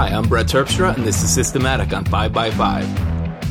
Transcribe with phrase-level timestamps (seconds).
[0.00, 2.86] Hi, I'm Brett Terpstra, and this is Systematic on 5x5.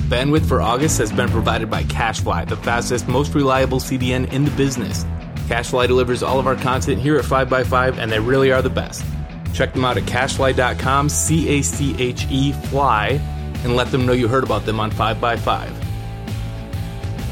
[0.10, 4.52] Bandwidth for August has been provided by CacheFly, the fastest, most reliable CDN in the
[4.58, 5.04] business.
[5.48, 9.06] CacheFly delivers all of our content here at 5x5, and they really are the best.
[9.54, 13.22] Check them out at cachefly.com, C A C H E fly,
[13.64, 15.72] and let them know you heard about them on 5x5.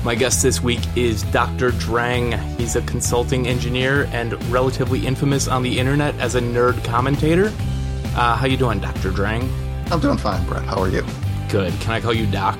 [0.03, 1.71] My guest this week is Dr.
[1.71, 2.33] Drang.
[2.59, 7.51] He's a consulting engineer and relatively infamous on the internet as a nerd commentator.
[8.17, 9.11] Uh, how you doing, Dr.
[9.11, 9.47] Drang?
[9.91, 10.63] I'm doing fine, Brett.
[10.63, 11.05] How are you?
[11.49, 11.71] Good.
[11.81, 12.59] Can I call you Doc?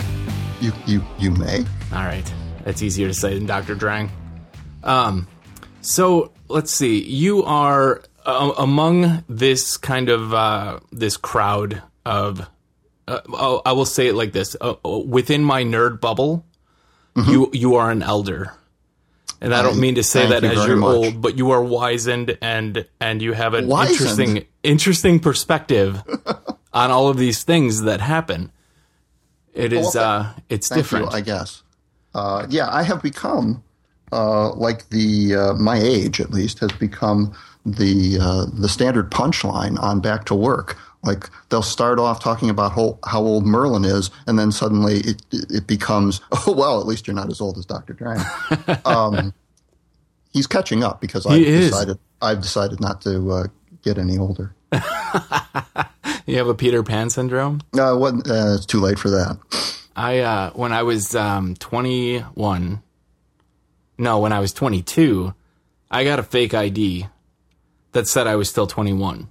[0.61, 1.65] You you you may.
[1.91, 2.31] All right.
[2.63, 3.73] That's easier to say than Dr.
[3.73, 4.11] Drang.
[4.83, 5.27] Um,
[5.81, 7.03] so let's see.
[7.03, 12.47] You are uh, among this kind of uh, this crowd of.
[13.07, 16.45] Uh, oh, I will say it like this: uh, within my nerd bubble,
[17.15, 17.31] mm-hmm.
[17.31, 18.53] you you are an elder,
[19.41, 20.95] and I don't mean to say that you as you're much.
[20.95, 23.99] old, but you are wizened and and you have an wizened.
[23.99, 26.01] interesting interesting perspective
[26.73, 28.51] on all of these things that happen.
[29.53, 31.63] It is well, uh, it's different, you, I guess.
[32.13, 33.63] Uh, yeah, I have become
[34.11, 37.35] uh, like the uh, my age at least has become
[37.65, 40.77] the uh, the standard punchline on Back to Work.
[41.07, 45.23] Like they'll start off talking about how, how old Merlin is, and then suddenly it
[45.31, 48.23] it becomes oh well, at least you're not as old as Doctor Drang.
[48.85, 49.33] um,
[50.33, 53.47] he's catching up because I've decided I've decided not to uh,
[53.81, 54.53] get any older.
[56.25, 57.61] you have a Peter Pan syndrome?
[57.73, 59.39] No, uh, uh, it's too late for that.
[59.95, 62.83] I uh, when I was um, 21,
[63.97, 65.33] no, when I was 22,
[65.89, 67.07] I got a fake ID
[67.93, 69.29] that said I was still 21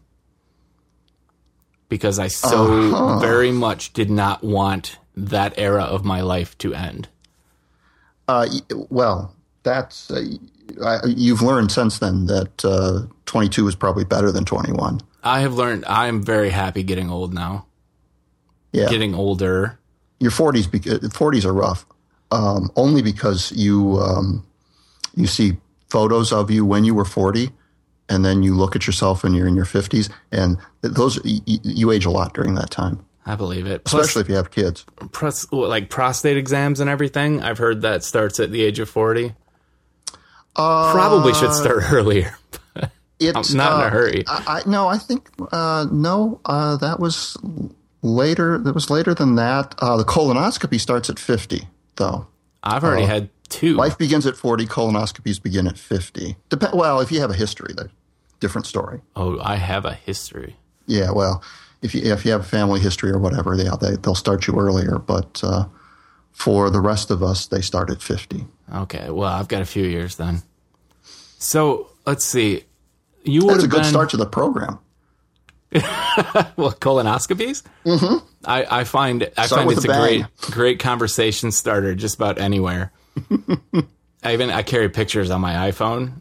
[1.89, 3.19] because I so uh-huh.
[3.19, 7.09] very much did not want that era of my life to end.
[8.29, 8.47] Uh,
[8.91, 10.25] well, that's uh,
[10.85, 15.01] I, you've learned since then that uh, 22 is probably better than 21.
[15.23, 15.85] I have learned.
[15.87, 17.67] I am very happy getting old now.
[18.73, 19.79] Yeah, getting older.
[20.19, 21.87] Your 40s, 40s are rough.
[22.31, 24.45] Um, only because you um,
[25.15, 25.57] you see
[25.89, 27.51] photos of you when you were 40
[28.09, 31.91] and then you look at yourself when you're in your 50s and those you, you
[31.91, 33.05] age a lot during that time.
[33.29, 33.83] I believe it.
[33.87, 34.85] Especially Plus, if you have kids.
[35.11, 39.35] Plus, like prostate exams and everything i've heard that starts at the age of 40
[40.57, 42.37] uh, probably should start earlier
[43.21, 44.25] it's not uh, in a uh, hurry.
[44.27, 47.37] I, I, no i think uh, no uh, that was
[48.07, 49.75] later that was later than that.
[49.79, 52.27] Uh, the colonoscopy starts at 50 though.
[52.63, 53.75] I've already had two.
[53.75, 56.37] Life begins at 40, colonoscopies begin at 50.
[56.49, 57.91] Dep- well, if you have a history, that's
[58.41, 59.01] different story.
[59.15, 60.57] Oh, I have a history.
[60.87, 61.43] Yeah, well,
[61.83, 64.59] if you if you have a family history or whatever, yeah, they they'll start you
[64.59, 64.99] earlier.
[64.99, 65.67] But uh,
[66.33, 68.47] for the rest of us, they start at 50.
[68.75, 70.43] Okay, well, I've got a few years then.
[71.39, 72.65] So let's see.
[73.25, 73.91] You That's a good been...
[73.91, 74.79] start to the program.
[75.73, 77.63] well, colonoscopies.
[77.85, 78.25] Mm-hmm.
[78.45, 82.39] I, I find I Start find it's a, a great great conversation starter just about
[82.39, 82.93] anywhere.
[84.23, 86.21] I even I carry pictures on my iPhone.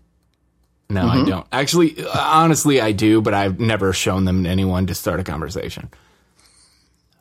[0.89, 1.25] No, mm-hmm.
[1.25, 1.47] I don't.
[1.51, 5.89] Actually, honestly, I do, but I've never shown them to anyone to start a conversation.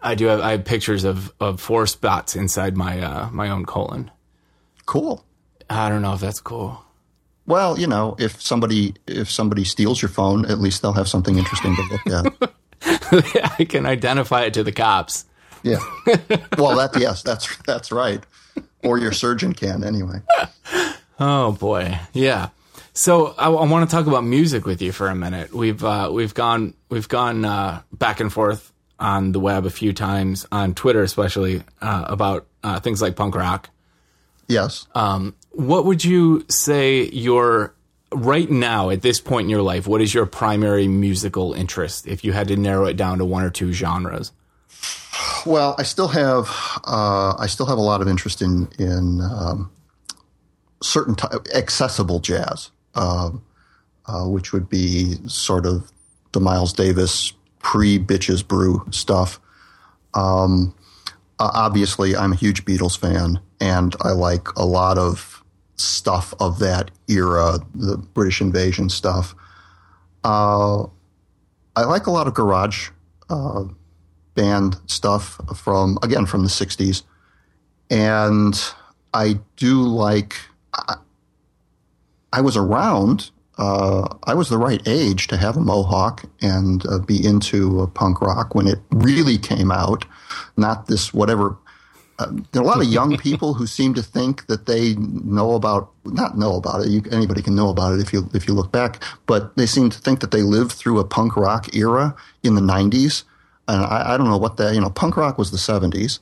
[0.02, 3.64] I do have I have pictures of of four spots inside my uh, my own
[3.64, 4.10] colon.
[4.84, 5.24] Cool.
[5.70, 6.82] I don't know if that's cool.
[7.46, 11.38] Well, you know, if somebody if somebody steals your phone, at least they'll have something
[11.38, 12.50] interesting to look at.
[13.58, 15.24] I can identify it to the cops.
[15.62, 15.78] Yeah.
[16.58, 18.22] Well, that yes, that's that's right
[18.84, 20.20] or your surgeon can anyway.
[21.20, 22.50] oh boy, yeah.
[22.92, 25.52] So I, I want to talk about music with you for a minute.
[25.52, 29.92] We've uh, we've gone we've gone uh, back and forth on the web a few
[29.92, 33.70] times on Twitter, especially uh, about uh, things like punk rock.
[34.46, 34.86] Yes.
[34.94, 37.74] Um, what would you say your
[38.12, 39.86] right now at this point in your life?
[39.86, 42.06] What is your primary musical interest?
[42.06, 44.32] If you had to narrow it down to one or two genres.
[45.46, 46.48] Well, I still have
[46.84, 49.70] uh, I still have a lot of interest in in um,
[50.82, 53.30] certain t- accessible jazz, uh,
[54.06, 55.90] uh, which would be sort of
[56.32, 59.40] the Miles Davis pre Bitches Brew stuff.
[60.14, 60.74] Um,
[61.38, 65.42] obviously, I'm a huge Beatles fan, and I like a lot of
[65.76, 69.34] stuff of that era, the British Invasion stuff.
[70.22, 70.84] Uh,
[71.76, 72.90] I like a lot of garage
[73.28, 73.64] uh,
[74.34, 77.02] band stuff from again from the 60s
[77.90, 78.72] and
[79.12, 80.36] i do like
[80.74, 80.94] i,
[82.32, 86.98] I was around uh, i was the right age to have a mohawk and uh,
[86.98, 90.04] be into punk rock when it really came out.
[90.56, 91.56] Not this whatever
[92.18, 95.54] uh, there are a lot of young people who seem to think that they know
[95.54, 96.88] about not know about it.
[96.88, 99.90] You, anybody can know about it if you if you look back, but they seem
[99.90, 103.24] to think that they lived through a punk rock era in the '90s
[103.68, 106.18] and I, I don't know what the you know punk rock was the '70s,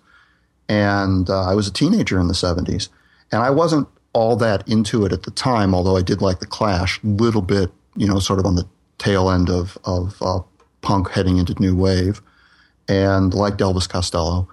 [0.69, 2.89] and uh, I was a teenager in the '70s,
[3.31, 5.75] and I wasn't all that into it at the time.
[5.75, 8.69] Although I did like the Clash, a little bit, you know, sort of on the
[8.99, 10.41] tail end of of uh,
[10.81, 12.23] punk heading into new wave,
[12.89, 14.49] and like Elvis Costello.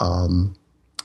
[0.00, 0.54] Um,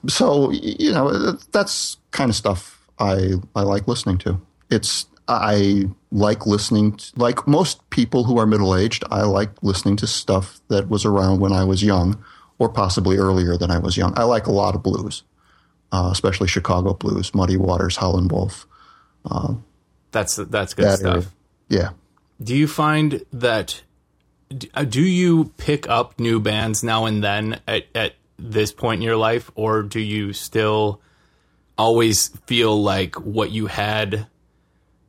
[0.08, 4.42] so you know that's kind of stuff I I like listening to.
[4.70, 9.04] It's I like listening to, like most people who are middle aged.
[9.10, 12.24] I like listening to stuff that was around when I was young,
[12.60, 14.14] or possibly earlier than I was young.
[14.18, 15.24] I like a lot of blues,
[15.92, 18.68] uh, especially Chicago blues, Muddy Waters, Howlin' Wolf.
[19.26, 19.56] Uh,
[20.12, 21.16] that's that's good that stuff.
[21.16, 21.28] Area.
[21.70, 21.90] Yeah.
[22.42, 23.82] Do you find that?
[24.74, 29.02] Uh, do you pick up new bands now and then at, at this point in
[29.04, 31.02] your life, or do you still
[31.78, 34.28] always feel like what you had,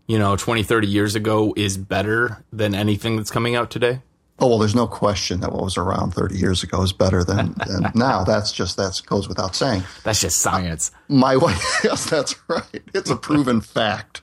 [0.06, 4.00] you know, 20, 30 years ago is better than anything that's coming out today?
[4.40, 7.54] Oh well, there's no question that what was around 30 years ago is better than,
[7.66, 8.24] than now.
[8.24, 9.84] That's just that goes without saying.
[10.02, 10.90] That's just science.
[11.08, 12.82] My wife, yes, that's right.
[12.92, 14.22] It's a proven fact.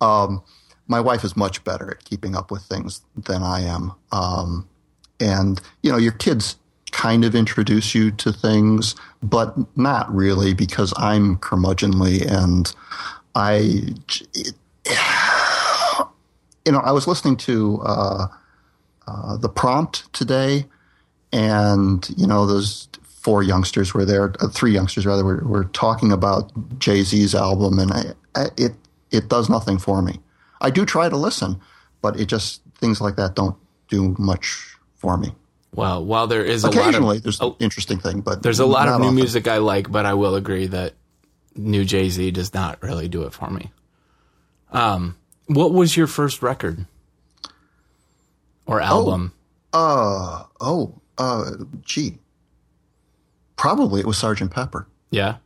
[0.00, 0.42] Um,
[0.88, 3.92] my wife is much better at keeping up with things than I am.
[4.10, 4.68] Um,
[5.20, 6.56] and you know, your kids
[6.90, 12.74] kind of introduce you to things, but not really because I'm curmudgeonly and
[13.36, 13.94] I,
[14.34, 14.54] it,
[16.64, 18.26] you know, I was listening to uh,
[19.06, 20.66] uh, the prompt today,
[21.32, 26.12] and you know, those four youngsters were there, uh, three youngsters rather, were, were talking
[26.12, 28.02] about Jay Z's album, and I,
[28.34, 28.72] I, it
[29.10, 30.20] it does nothing for me.
[30.60, 31.60] I do try to listen,
[32.02, 33.56] but it just things like that don't
[33.88, 35.34] do much for me.
[35.74, 39.00] Well, while there is occasionally of, there's an interesting thing, but there's a lot of
[39.00, 39.14] new often.
[39.14, 40.94] music I like, but I will agree that
[41.54, 43.70] new Jay Z does not really do it for me.
[44.72, 45.16] Um,
[45.50, 46.86] what was your first record
[48.66, 49.32] or album?
[49.72, 51.50] Oh, uh, oh, uh,
[51.82, 52.18] gee,
[53.56, 54.86] probably it was Sergeant Pepper.
[55.10, 55.36] Yeah.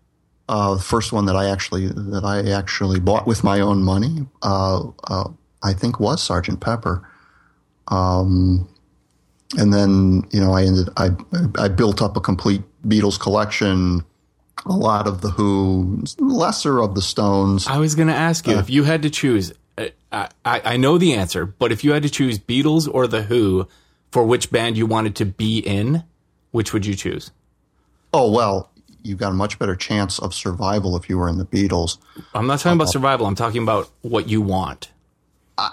[0.47, 4.27] Uh, the first one that I actually that I actually bought with my own money,
[4.43, 5.31] uh, uh,
[5.63, 7.09] I think was Sergeant Pepper.
[7.89, 8.69] Um,
[9.57, 11.11] and then you know I ended I
[11.59, 14.05] I built up a complete Beatles collection,
[14.67, 17.67] a lot of the Who, lesser of the Stones.
[17.67, 19.55] I was going to ask you uh, if you had to choose.
[19.77, 23.23] I, I I know the answer, but if you had to choose Beatles or the
[23.23, 23.69] Who
[24.11, 26.05] for which band you wanted to be in,
[26.53, 27.33] which would you choose?
[28.13, 28.71] Oh well,
[29.03, 31.99] you've got a much better chance of survival if you were in the Beatles.
[32.35, 33.27] I'm not talking about survival.
[33.27, 34.91] I'm talking about what you want.
[35.59, 35.71] I,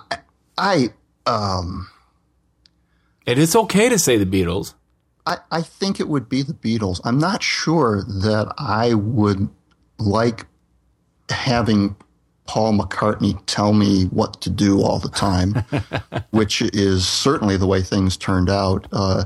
[0.57, 0.89] I
[1.25, 1.87] um
[3.27, 4.73] and it's okay to say the Beatles.
[5.25, 6.99] I, I think it would be the Beatles.
[7.03, 9.49] I'm not sure that I would
[9.99, 10.47] like
[11.29, 11.95] having
[12.51, 15.63] Paul McCartney tell me what to do all the time,
[16.31, 19.23] which is certainly the way things turned out uh,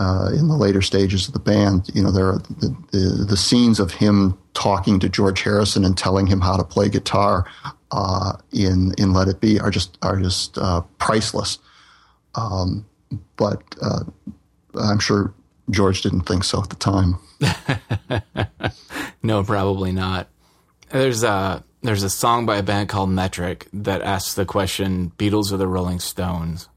[0.00, 1.88] uh, in the later stages of the band.
[1.94, 5.96] You know, there are the, the, the, scenes of him talking to George Harrison and
[5.96, 7.48] telling him how to play guitar
[7.92, 11.60] uh, in in Let It Be are just are just uh, priceless.
[12.34, 12.84] Um,
[13.36, 14.02] but uh,
[14.74, 15.32] I'm sure
[15.70, 17.20] George didn't think so at the time.
[19.22, 20.26] no, probably not.
[20.90, 25.52] There's a there's a song by a band called Metric that asks the question: Beatles
[25.52, 26.68] or the Rolling Stones?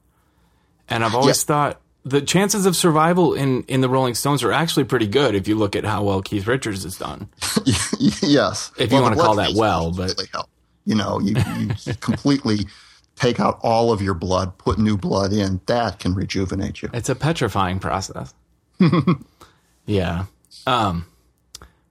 [0.89, 4.84] And I've always thought the chances of survival in in the Rolling Stones are actually
[4.84, 7.29] pretty good if you look at how well Keith Richards has done.
[8.22, 10.27] yes, if you want to call that well, but really
[10.86, 12.65] you know, you, you completely
[13.15, 16.89] take out all of your blood, put new blood in, that can rejuvenate you.
[16.93, 18.34] It's a petrifying process.
[19.86, 20.25] yeah.
[20.65, 21.05] Um,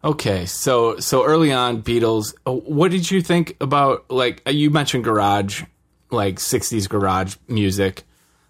[0.04, 0.46] okay.
[0.46, 5.04] So, so early on, Beatles, uh, what did you think about, like, uh, you mentioned
[5.04, 5.62] garage,
[6.10, 8.04] like 60s garage music.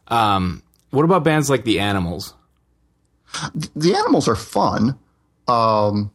[0.09, 2.35] Um, what about bands like The Animals?
[3.76, 4.99] The Animals are fun.
[5.47, 6.11] Um,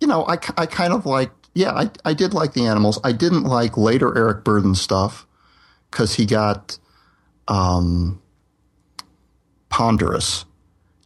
[0.00, 3.00] you know, I, I kind of like yeah, I, I did like the animals.
[3.02, 5.26] I didn't like later Eric Burdon stuff
[5.90, 6.78] because he got
[7.48, 8.22] um,
[9.68, 10.44] ponderous.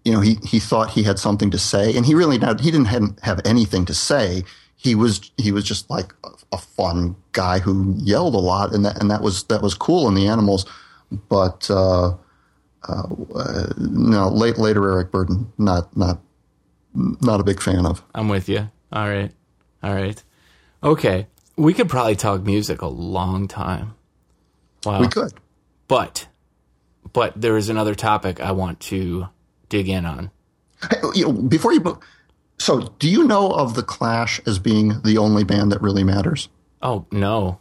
[0.04, 2.70] You know, he, he thought he had something to say, and he really not, he
[2.70, 4.44] didn't have, have anything to say.
[4.76, 8.84] He was he was just like a, a, fun guy who yelled a lot, and
[8.84, 10.66] that and that was that was cool in the animals.
[11.28, 12.16] But uh,
[12.88, 16.20] uh, no, late later Eric Burdon, not not
[16.94, 18.02] not a big fan of.
[18.12, 18.70] I'm with you.
[18.92, 19.30] All right,
[19.84, 20.20] all right.
[20.82, 21.28] Okay.
[21.56, 23.94] We could probably talk music a long time.
[24.84, 25.00] Wow.
[25.00, 25.32] We could.
[25.86, 26.26] But
[27.12, 29.28] but there is another topic I want to
[29.72, 30.30] dig in on.
[31.14, 31.98] You know, before you
[32.58, 36.48] so do you know of the Clash as being the only band that really matters?
[36.82, 37.58] Oh, no.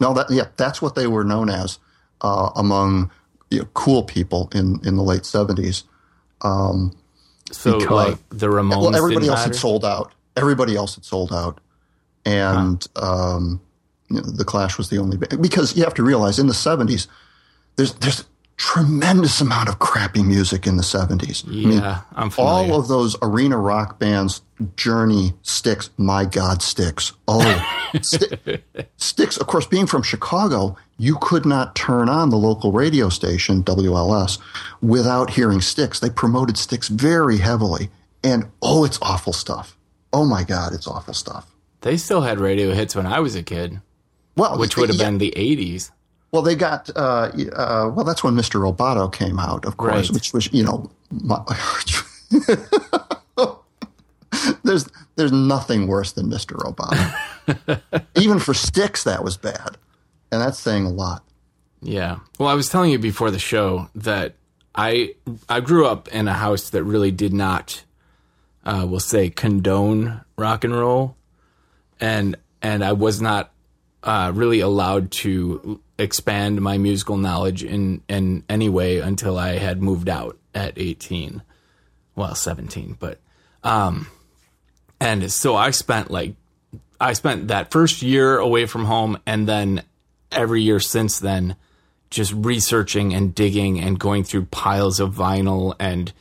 [0.00, 1.78] No, that yeah, that's what they were known as
[2.20, 3.10] uh, among
[3.50, 5.84] you know, cool people in in the late seventies.
[6.42, 8.82] so like the Ramones.
[8.82, 9.50] Well, everybody else matter?
[9.50, 10.12] had sold out.
[10.36, 11.60] Everybody else had sold out,
[12.24, 13.60] and um,
[14.08, 15.42] you know, the Clash was the only band.
[15.42, 17.08] Because you have to realize, in the seventies,
[17.74, 18.24] there's there's
[18.58, 21.42] tremendous amount of crappy music in the seventies.
[21.46, 22.72] Yeah, I'm familiar.
[22.72, 24.42] all of those arena rock bands,
[24.76, 27.12] Journey, Styx, my God, Styx.
[27.26, 28.58] Oh, Sti-
[28.96, 33.62] Styx, of course, being from Chicago, you could not turn on the local radio station,
[33.62, 34.38] WLS,
[34.82, 36.00] without hearing Styx.
[36.00, 37.90] They promoted Styx very heavily.
[38.24, 39.76] And oh, it's awful stuff.
[40.12, 41.46] Oh my God, it's awful stuff.
[41.82, 43.80] they still had radio hits when I was a kid,
[44.36, 45.90] Well, which would have yeah, been the 80s.
[46.30, 48.60] Well, they got, uh, uh, well, that's when Mr.
[48.60, 50.10] Roboto came out, of course, Right.
[50.10, 51.42] which was, you know, my,
[54.62, 56.56] there's, there's nothing worse than Mr.
[56.56, 57.80] Roboto.
[58.16, 59.76] Even for Styx, that was bad.
[60.30, 61.24] And that's saying a lot.
[61.80, 62.18] Yeah.
[62.38, 64.34] Well, I was telling you before the show that
[64.74, 65.14] I
[65.48, 67.82] I grew up in a house that really did not,
[68.64, 71.16] uh, we'll say, condone rock and roll,
[72.00, 73.52] and and I was not
[74.02, 79.82] uh, really allowed to expand my musical knowledge in in any way until I had
[79.82, 81.42] moved out at eighteen,
[82.14, 83.18] well, seventeen, but
[83.64, 84.08] um,
[85.00, 86.34] and so I spent like
[87.00, 89.82] I spent that first year away from home, and then
[90.32, 91.56] every year since then,
[92.10, 96.12] just researching and digging and going through piles of vinyl and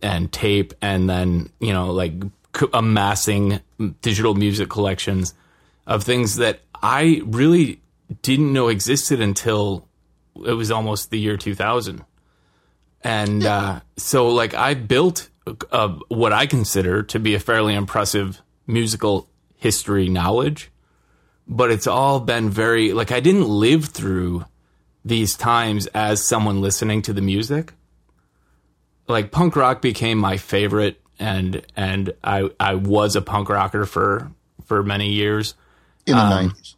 [0.00, 2.14] and tape, and then you know like
[2.72, 3.60] amassing
[4.00, 5.34] digital music collections
[5.86, 7.80] of things that I really
[8.22, 9.88] didn't know existed until
[10.44, 12.04] it was almost the year 2000.
[13.02, 15.28] And uh, so, like, I built
[15.70, 20.70] uh, what I consider to be a fairly impressive musical history knowledge,
[21.46, 24.46] but it's all been very, like, I didn't live through
[25.04, 27.74] these times as someone listening to the music.
[29.06, 34.32] Like, punk rock became my favorite, and and I I was a punk rocker for
[34.64, 35.54] for many years.
[36.06, 36.74] In the Um, 90s.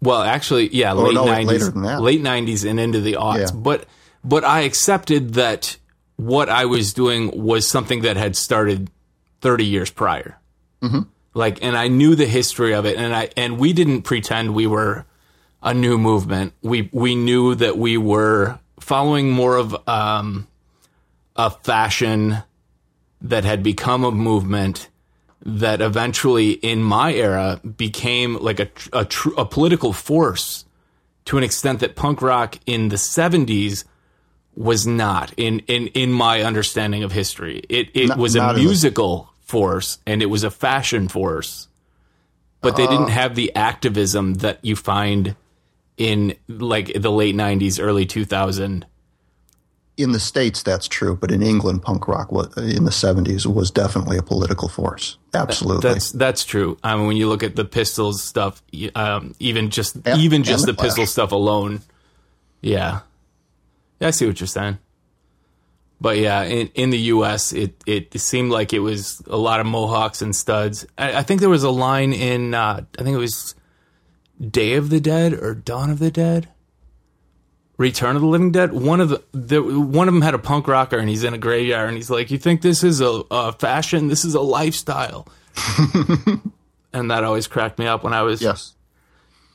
[0.00, 3.52] Well, actually, yeah, late no, nineties, later late nineties, and into the aughts.
[3.52, 3.60] Yeah.
[3.60, 3.86] But
[4.24, 5.76] but I accepted that
[6.16, 8.90] what I was doing was something that had started
[9.40, 10.38] thirty years prior.
[10.82, 11.02] Mm-hmm.
[11.34, 14.66] Like, and I knew the history of it, and I and we didn't pretend we
[14.66, 15.06] were
[15.62, 16.52] a new movement.
[16.62, 20.46] We we knew that we were following more of um,
[21.34, 22.42] a fashion
[23.20, 24.88] that had become a movement
[25.48, 30.64] that eventually in my era became like a a, tr- a political force
[31.26, 33.84] to an extent that punk rock in the 70s
[34.56, 38.50] was not in in in my understanding of history it it Not- was a not
[38.56, 41.68] in the- musical force and it was a fashion force
[42.60, 42.90] but they Uh.
[42.90, 45.36] didn't have the activism that you find
[45.96, 48.84] in like the late 90s early 2000
[49.96, 51.16] In the States, that's true.
[51.16, 55.16] But in England, punk rock in the 70s was definitely a political force.
[55.32, 55.88] Absolutely.
[55.88, 56.76] That's that's true.
[56.84, 58.62] I mean, when you look at the Pistols stuff,
[58.94, 61.80] um, even just And- even just the the, Pistol stuff alone,
[62.60, 63.00] yeah,
[64.00, 64.78] yeah, I see what you're saying.
[65.98, 69.66] But yeah, in, in the U.S., it it seemed like it was a lot of
[69.66, 70.86] Mohawks and studs.
[70.98, 73.54] I, I think there was a line in uh, I think it was
[74.38, 76.48] Day of the Dead or Dawn of the Dead.
[77.78, 78.72] Return of the Living Dead.
[78.72, 81.38] One of the, the one of them had a punk rocker, and he's in a
[81.38, 84.08] graveyard, and he's like, "You think this is a, a fashion?
[84.08, 85.28] This is a lifestyle."
[86.92, 88.74] and that always cracked me up when I was yes.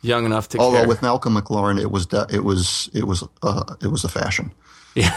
[0.01, 0.87] young enough to Although care.
[0.87, 4.51] with Malcolm McLaren, it was de- it was it was uh, it was a fashion.
[4.95, 5.11] yeah.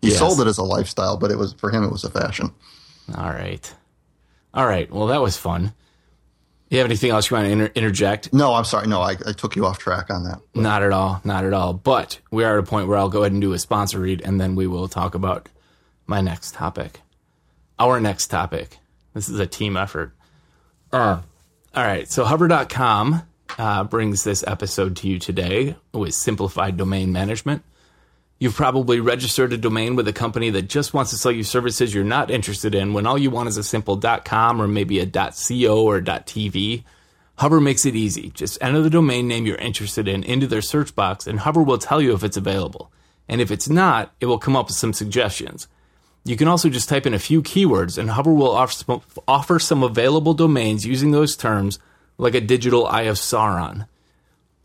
[0.00, 0.18] He Yes.
[0.18, 2.50] sold it as a lifestyle, but it was for him it was a fashion.
[3.16, 3.72] All right.
[4.52, 4.90] All right.
[4.90, 5.72] Well, that was fun.
[6.72, 8.32] You have anything else you want to inter- interject?
[8.32, 8.86] No, I'm sorry.
[8.86, 10.40] No, I, I took you off track on that.
[10.54, 11.20] Not at all.
[11.22, 11.74] Not at all.
[11.74, 14.22] But we are at a point where I'll go ahead and do a sponsor read,
[14.22, 15.50] and then we will talk about
[16.06, 17.02] my next topic.
[17.78, 18.78] Our next topic.
[19.12, 20.14] This is a team effort.
[20.90, 21.20] Uh,
[21.74, 22.10] all right.
[22.10, 23.22] So Hover.com
[23.58, 27.64] uh, brings this episode to you today with simplified domain management.
[28.42, 31.94] You've probably registered a domain with a company that just wants to sell you services
[31.94, 35.06] you're not interested in when all you want is a simple .com or maybe a
[35.06, 36.82] .co or .tv.
[37.36, 38.30] Hover makes it easy.
[38.30, 41.78] Just enter the domain name you're interested in into their search box and Hover will
[41.78, 42.90] tell you if it's available.
[43.28, 45.68] And if it's not, it will come up with some suggestions.
[46.24, 48.56] You can also just type in a few keywords and Hover will
[49.28, 51.78] offer some, available domains using those terms
[52.18, 53.86] like a digital eye of Sauron.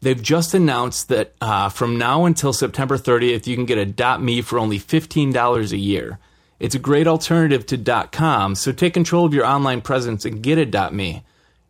[0.02, 4.42] They've just announced that uh, from now until September 30th, you can get a .me
[4.42, 6.20] for only $15 a year.
[6.60, 10.58] It's a great alternative to .com, so take control of your online presence and get
[10.58, 11.24] a .me.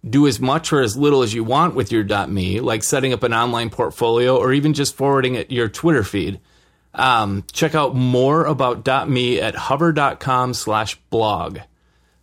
[0.07, 3.23] Do as much or as little as you want with your .me, like setting up
[3.23, 6.39] an online portfolio or even just forwarding it your Twitter feed.
[6.93, 11.59] Um, check out more about .me at hover.com slash blog.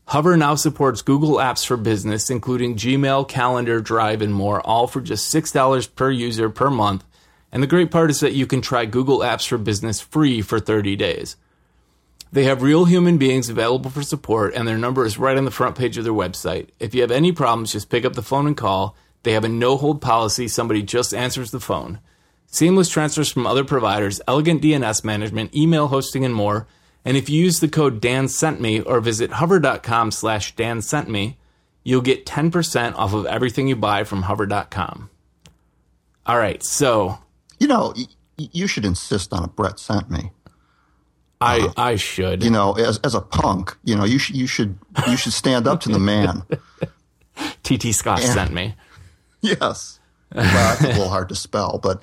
[0.06, 5.00] Hover now supports Google Apps for Business, including Gmail, Calendar, Drive, and more, all for
[5.00, 7.04] just $6 per user per month.
[7.50, 10.60] And the great part is that you can try Google Apps for Business free for
[10.60, 11.36] 30 days.
[12.32, 15.50] They have real human beings available for support, and their number is right on the
[15.50, 16.68] front page of their website.
[16.80, 18.96] If you have any problems, just pick up the phone and call.
[19.22, 22.00] They have a no hold policy, somebody just answers the phone.
[22.46, 26.66] Seamless transfers from other providers, elegant DNS management, email hosting, and more.
[27.04, 31.08] And if you use the code Dan sent me or visit hover.com slash Dan sent
[31.08, 31.36] me,
[31.82, 35.10] you'll get 10% off of everything you buy from hover.com.
[36.26, 37.18] All right, so
[37.60, 37.94] You know,
[38.36, 40.30] you should insist on a Brett sent me.
[41.40, 41.72] I uh-huh.
[41.76, 42.42] I should.
[42.42, 45.66] You know, as as a punk, you know, you should you should you should stand
[45.66, 46.42] up to the man.
[47.36, 48.74] TTScoff sent me.
[49.40, 50.00] Yes.
[50.34, 52.02] Well, it's a little hard to spell, but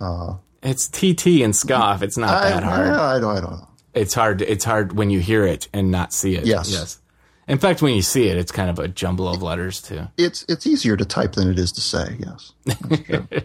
[0.00, 2.02] uh, It's TT and scoff.
[2.02, 2.88] It's not I, that hard.
[2.88, 3.68] I, I don't, I don't know.
[3.94, 4.42] It's hard.
[4.42, 6.46] It's hard when you hear it and not see it.
[6.46, 6.70] Yes.
[6.70, 7.00] Yes.
[7.48, 10.08] In fact, when you see it, it's kind of a jumble of letters too.
[10.16, 12.16] It's it's easier to type than it is to say.
[12.18, 12.52] Yes.
[12.64, 13.26] That's true.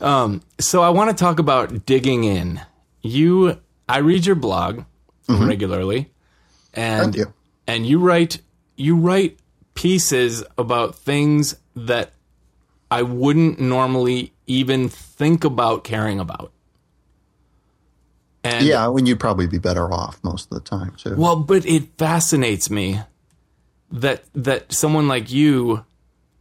[0.00, 2.60] Um, so I want to talk about digging in.
[3.02, 4.82] You, I read your blog
[5.28, 5.46] mm-hmm.
[5.46, 6.12] regularly,
[6.74, 7.32] and Thank you.
[7.66, 8.40] and you write
[8.76, 9.38] you write
[9.74, 12.12] pieces about things that
[12.90, 16.52] I wouldn't normally even think about caring about.
[18.46, 21.14] And yeah, when you'd probably be better off most of the time too.
[21.16, 23.00] Well, but it fascinates me
[23.90, 25.84] that that someone like you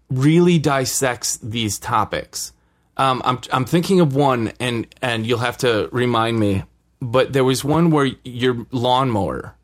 [0.09, 2.53] really dissects these topics.
[2.97, 6.63] Um, I'm I'm thinking of one, and and you'll have to remind me.
[7.01, 9.55] But there was one where your lawnmower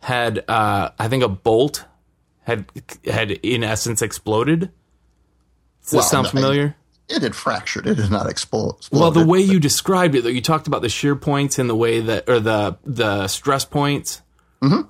[0.00, 1.84] had, uh, I think, a bolt
[2.42, 2.66] had
[3.04, 4.70] had in essence exploded.
[5.82, 6.76] Does Well, this sound familiar?
[7.08, 7.86] It had fractured.
[7.86, 8.88] It had not exploded.
[8.92, 11.74] Well, the way you described it, though, you talked about the shear points and the
[11.74, 14.22] way that, or the the stress points,
[14.60, 14.82] mm-hmm.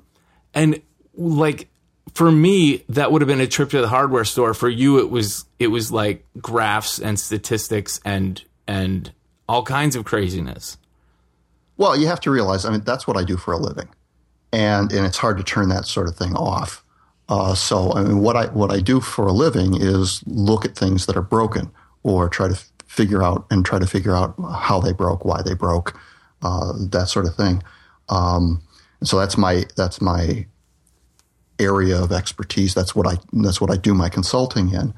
[0.54, 0.82] and
[1.14, 1.68] like
[2.14, 4.54] for me, that would have been a trip to the hardware store.
[4.54, 9.12] For you, it was it was like graphs and statistics and and
[9.48, 10.78] all kinds of craziness.
[11.76, 13.88] Well, you have to realize, I mean, that's what I do for a living,
[14.52, 16.82] and and it's hard to turn that sort of thing off.
[17.28, 20.74] Uh, so, I mean, what I what I do for a living is look at
[20.74, 21.70] things that are broken,
[22.08, 25.54] or try to figure out and try to figure out how they broke, why they
[25.54, 26.00] broke,
[26.42, 27.62] uh, that sort of thing.
[28.08, 28.62] Um,
[29.04, 30.46] so that's my that's my
[31.58, 32.72] area of expertise.
[32.74, 34.94] That's what I that's what I do my consulting in,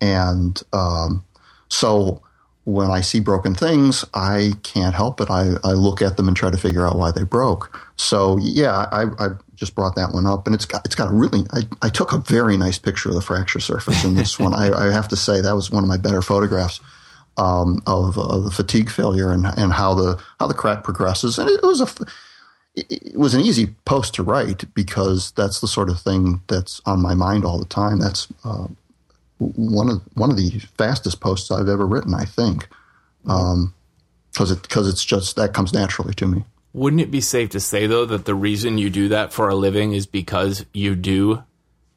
[0.00, 1.24] and um,
[1.68, 2.22] so
[2.64, 5.30] when I see broken things, I can't help it.
[5.30, 7.76] I, I look at them and try to figure out why they broke.
[7.96, 9.28] So yeah, I, I
[9.62, 11.46] just brought that one up, and it's got it's got a really.
[11.52, 14.52] I, I took a very nice picture of the fracture surface in this one.
[14.52, 16.80] I, I have to say that was one of my better photographs
[17.36, 21.38] um, of, of the fatigue failure and and how the how the crack progresses.
[21.38, 21.86] And it was a
[22.74, 27.00] it was an easy post to write because that's the sort of thing that's on
[27.00, 28.00] my mind all the time.
[28.00, 28.66] That's uh,
[29.38, 32.66] one of one of the fastest posts I've ever written, I think,
[33.22, 36.44] because it because it's just that comes naturally to me.
[36.74, 39.54] Wouldn't it be safe to say though that the reason you do that for a
[39.54, 41.42] living is because you do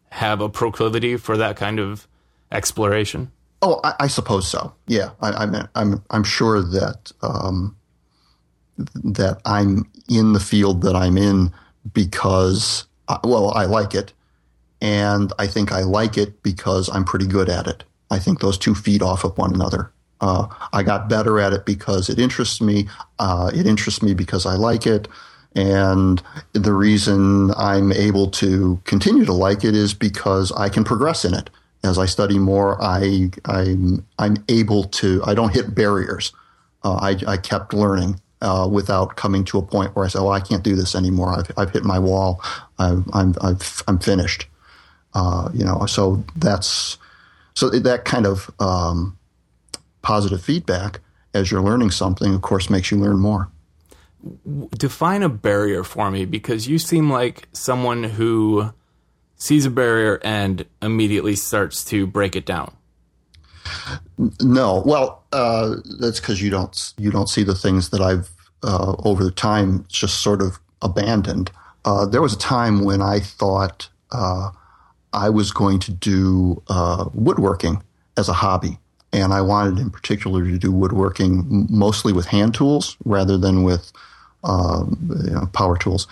[0.10, 2.08] have a proclivity for that kind of
[2.52, 3.32] exploration?
[3.62, 4.74] Oh, I, I suppose so.
[4.88, 7.76] Yeah, I, I'm I'm I'm sure that um,
[8.78, 11.52] that I'm in the field that I'm in
[11.94, 14.14] because uh, well, I like it,
[14.82, 17.84] and I think I like it because I'm pretty good at it.
[18.12, 19.92] I think those two feed off of one another.
[20.21, 22.88] Uh, I got better at it because it interests me.
[23.19, 25.08] Uh, it interests me because I like it.
[25.56, 26.21] And
[26.54, 31.34] the reason I'm able to continue to like it is because I can progress in
[31.34, 31.49] it.
[31.84, 36.34] As I study more, I, I'm, I'm able to, I don't hit barriers.
[36.84, 40.30] Uh, I, I kept learning uh, without coming to a point where I said, oh,
[40.30, 41.38] I can't do this anymore.
[41.38, 42.41] I've, I've hit my wall.
[42.80, 44.47] I've, I'm, I've, I'm finished.
[45.13, 46.97] Uh, you know, so that's,
[47.54, 49.17] so that kind of um,
[50.06, 51.02] positive feedback
[51.34, 53.50] as you're learning something, of course, makes you learn more.
[54.78, 58.72] define a barrier for me because you seem like someone who
[59.36, 62.74] sees a barrier and immediately starts to break it down.
[64.41, 68.30] No, well, uh, that's because you don't you don't see the things that I've
[68.63, 71.52] uh, over the time just sort of abandoned.
[71.84, 74.52] Uh, there was a time when I thought uh,
[75.13, 77.84] I was going to do uh, woodworking
[78.18, 78.80] as a hobby,
[79.12, 83.91] and I wanted in particular to do woodworking mostly with hand tools rather than with
[84.44, 86.08] um, you know, power tools.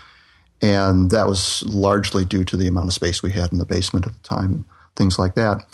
[0.62, 4.08] And that was largely due to the amount of space we had in the basement
[4.08, 5.66] at the time, things like that.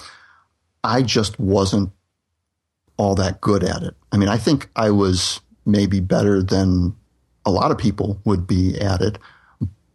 [0.84, 1.92] I just wasn't
[2.98, 3.96] all that good at it.
[4.12, 6.96] I mean, I think I was maybe better than
[7.46, 9.18] a lot of people would be at it,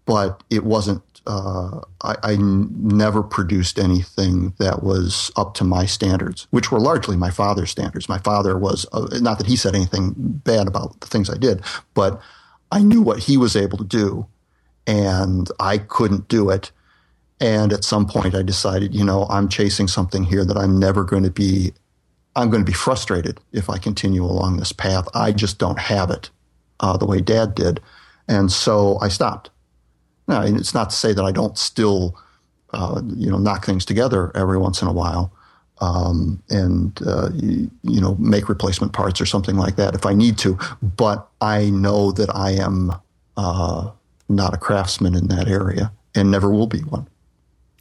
[0.07, 1.03] but it wasn't.
[1.27, 7.17] Uh, I, I never produced anything that was up to my standards, which were largely
[7.17, 8.09] my father's standards.
[8.09, 11.63] My father was uh, not that he said anything bad about the things I did,
[11.95, 12.21] but
[12.71, 14.27] I knew what he was able to do,
[14.87, 16.73] and I couldn't do it.
[17.41, 21.05] And at some point, I decided, you know, I'm chasing something here that I'm never
[21.05, 21.73] going to be.
[22.37, 25.09] I'm going to be frustrated if I continue along this path.
[25.15, 26.31] I just don't have it
[26.81, 27.81] uh, the way Dad did,
[28.29, 29.51] and so I stopped.
[30.27, 32.17] Now, it's not to say that I don't still,
[32.73, 35.33] uh, you know, knock things together every once in a while,
[35.81, 40.15] um, and uh, you, you, know, make replacement parts or something like that if I
[40.15, 40.59] need to.
[40.83, 42.93] But I know that I am
[43.37, 43.91] uh,
[44.29, 47.09] not a craftsman in that area and never will be one.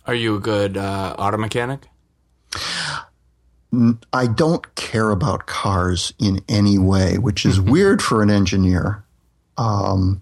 [0.06, 1.88] Are you a good uh, auto mechanic?
[4.12, 7.71] I don't care about cars in any way, which is mm-hmm.
[7.71, 9.03] weird for an engineer.
[9.58, 10.21] Um,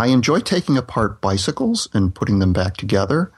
[0.00, 3.30] I enjoy taking apart bicycles and putting them back together,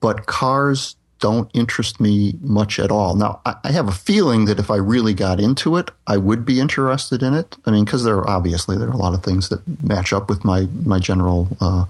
[0.00, 3.14] but cars don't interest me much at all.
[3.14, 6.58] Now, I have a feeling that if I really got into it, I would be
[6.58, 7.54] interested in it.
[7.66, 10.30] I mean, because there are obviously there are a lot of things that match up
[10.30, 11.84] with my my general uh,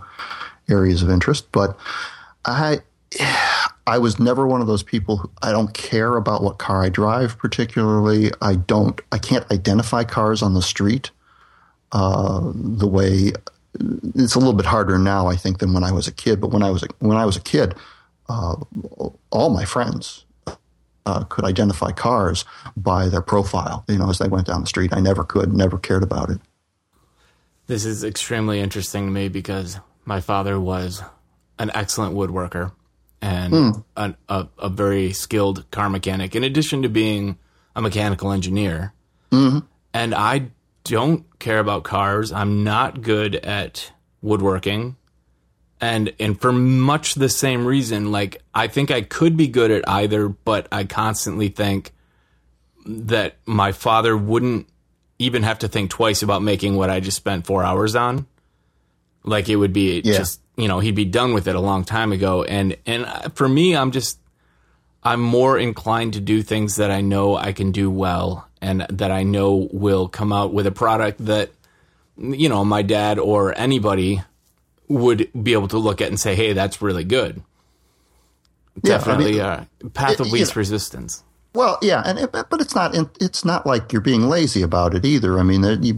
[0.68, 1.78] areas of interest, but
[2.44, 2.80] I
[3.86, 5.18] I was never one of those people.
[5.18, 8.32] Who, I don't care about what car I drive particularly.
[8.42, 9.00] I don't.
[9.12, 11.12] I can't identify cars on the street
[11.92, 13.34] uh, the way
[13.74, 16.40] it's a little bit harder now, I think, than when I was a kid.
[16.40, 17.74] But when I was a, when I was a kid,
[18.28, 18.56] uh,
[19.30, 20.24] all my friends
[21.06, 22.44] uh, could identify cars
[22.76, 23.84] by their profile.
[23.88, 26.40] You know, as they went down the street, I never could, never cared about it.
[27.66, 31.02] This is extremely interesting to me because my father was
[31.58, 32.72] an excellent woodworker
[33.22, 33.84] and mm.
[33.96, 37.38] a, a, a, very skilled car mechanic, in addition to being
[37.76, 38.94] a mechanical engineer.
[39.30, 39.58] Mm-hmm.
[39.92, 40.50] And I
[40.90, 42.32] don't care about cars.
[42.32, 44.96] I'm not good at woodworking.
[45.80, 49.88] And and for much the same reason, like I think I could be good at
[49.88, 51.92] either, but I constantly think
[52.84, 54.68] that my father wouldn't
[55.20, 58.26] even have to think twice about making what I just spent four hours on.
[59.22, 60.18] Like it would be yeah.
[60.18, 62.42] just you know he'd be done with it a long time ago.
[62.42, 64.18] And and for me, I'm just
[65.04, 69.10] I'm more inclined to do things that I know I can do well and that
[69.10, 71.50] I know will come out with a product that,
[72.16, 74.22] you know, my dad or anybody
[74.88, 77.42] would be able to look at and say, hey, that's really good.
[78.82, 81.24] Yeah, Definitely I mean, a uh, path of least resistance.
[81.54, 85.04] Well, yeah, and it, but it's not it's not like you're being lazy about it
[85.04, 85.38] either.
[85.38, 85.94] I mean, you,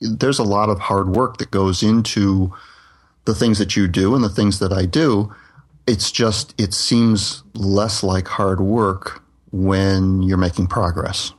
[0.00, 2.54] there's a lot of hard work that goes into
[3.24, 5.34] the things that you do and the things that I do.
[5.86, 11.32] It's just it seems less like hard work when you're making progress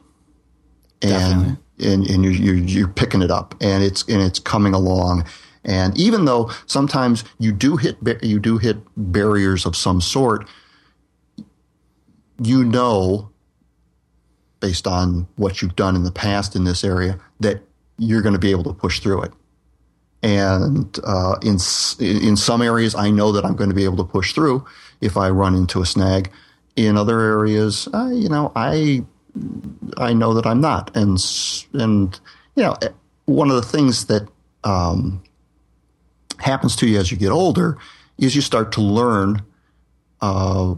[1.02, 5.26] and and, and you're, you're, you're picking it up and it's and it's coming along.
[5.64, 10.48] And even though sometimes you do hit you do hit barriers of some sort,
[12.42, 13.30] you know,
[14.60, 17.62] based on what you've done in the past in this area, that
[17.98, 19.34] you're going to be able to push through it.
[20.24, 21.58] And uh, in
[22.00, 24.66] in some areas, I know that I'm going to be able to push through
[25.02, 26.32] if I run into a snag.
[26.76, 29.04] In other areas, uh, you know, I
[29.98, 30.96] I know that I'm not.
[30.96, 31.18] And
[31.74, 32.20] and
[32.56, 32.90] you know, eh,
[33.26, 34.28] one of the things that
[34.64, 35.24] um,
[36.40, 37.78] happens to you as you get older
[38.18, 39.42] is you start to learn.
[40.22, 40.76] Uh,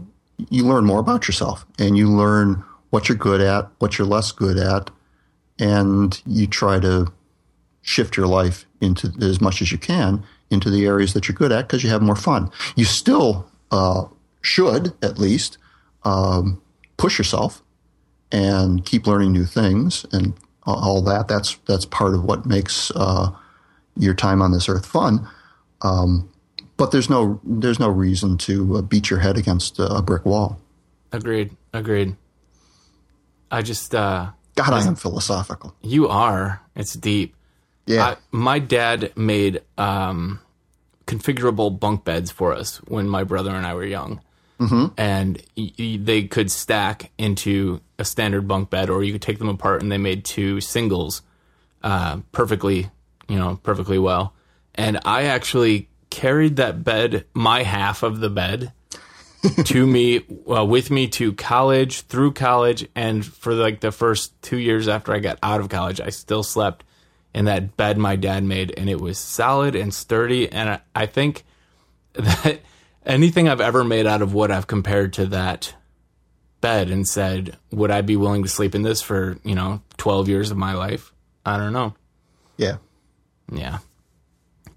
[0.48, 4.32] you learn more about yourself, and you learn what you're good at, what you're less
[4.32, 4.90] good at,
[5.58, 7.12] and you try to
[7.82, 11.52] shift your life into as much as you can into the areas that you're good
[11.52, 12.50] at because you have more fun.
[12.74, 14.04] You still uh,
[14.42, 15.58] should at least
[16.04, 16.60] um,
[16.96, 17.62] push yourself
[18.32, 21.28] and keep learning new things and all that.
[21.28, 23.30] That's that's part of what makes uh,
[23.96, 25.28] your time on this earth fun.
[25.82, 26.30] Um,
[26.76, 30.60] but there's no there's no reason to uh, beat your head against a brick wall.
[31.12, 31.56] Agreed.
[31.72, 32.16] Agreed.
[33.50, 35.74] I just uh, God, I am philosophical.
[35.82, 36.62] You are.
[36.76, 37.34] It's deep.
[37.86, 38.04] Yeah.
[38.04, 40.40] I, my dad made um,
[41.06, 44.20] configurable bunk beds for us when my brother and I were young
[44.60, 44.86] mm-hmm.
[44.96, 49.38] and y- y- they could stack into a standard bunk bed, or you could take
[49.38, 51.22] them apart and they made two singles
[51.82, 52.90] uh, perfectly,
[53.28, 54.34] you know, perfectly well.
[54.74, 58.72] And I actually carried that bed, my half of the bed,
[59.64, 60.20] to me
[60.50, 65.14] uh, with me to college, through college, and for like the first two years after
[65.14, 66.84] I got out of college, I still slept
[67.34, 70.50] in that bed my dad made, and it was solid and sturdy.
[70.50, 71.44] And I, I think
[72.12, 72.60] that
[73.04, 75.74] anything I've ever made out of wood, I've compared to that
[76.60, 80.28] bed and said, would I be willing to sleep in this for, you know, 12
[80.28, 81.12] years of my life?
[81.44, 81.94] I don't know.
[82.56, 82.76] Yeah.
[83.52, 83.78] Yeah.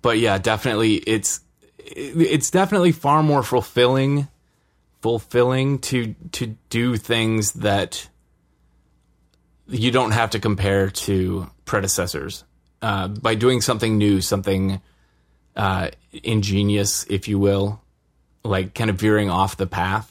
[0.01, 1.41] But yeah, definitely it's
[1.77, 4.27] it's definitely far more fulfilling
[5.01, 8.09] fulfilling to to do things that
[9.67, 12.43] you don't have to compare to predecessors.
[12.81, 14.81] Uh, by doing something new, something
[15.55, 17.81] uh, ingenious, if you will,
[18.43, 20.09] like kind of veering off the path.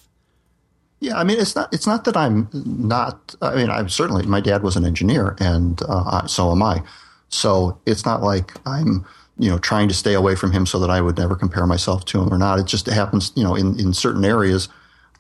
[1.01, 1.73] Yeah, I mean, it's not.
[1.75, 3.35] It's not that I'm not.
[3.43, 4.25] I mean, I'm certainly.
[4.25, 6.83] My dad was an engineer, and uh, so am I.
[7.29, 9.05] So it's not like I'm,
[9.37, 12.05] you know, trying to stay away from him so that I would never compare myself
[12.07, 12.61] to him or not.
[12.61, 14.69] It just happens, you know, in in certain areas,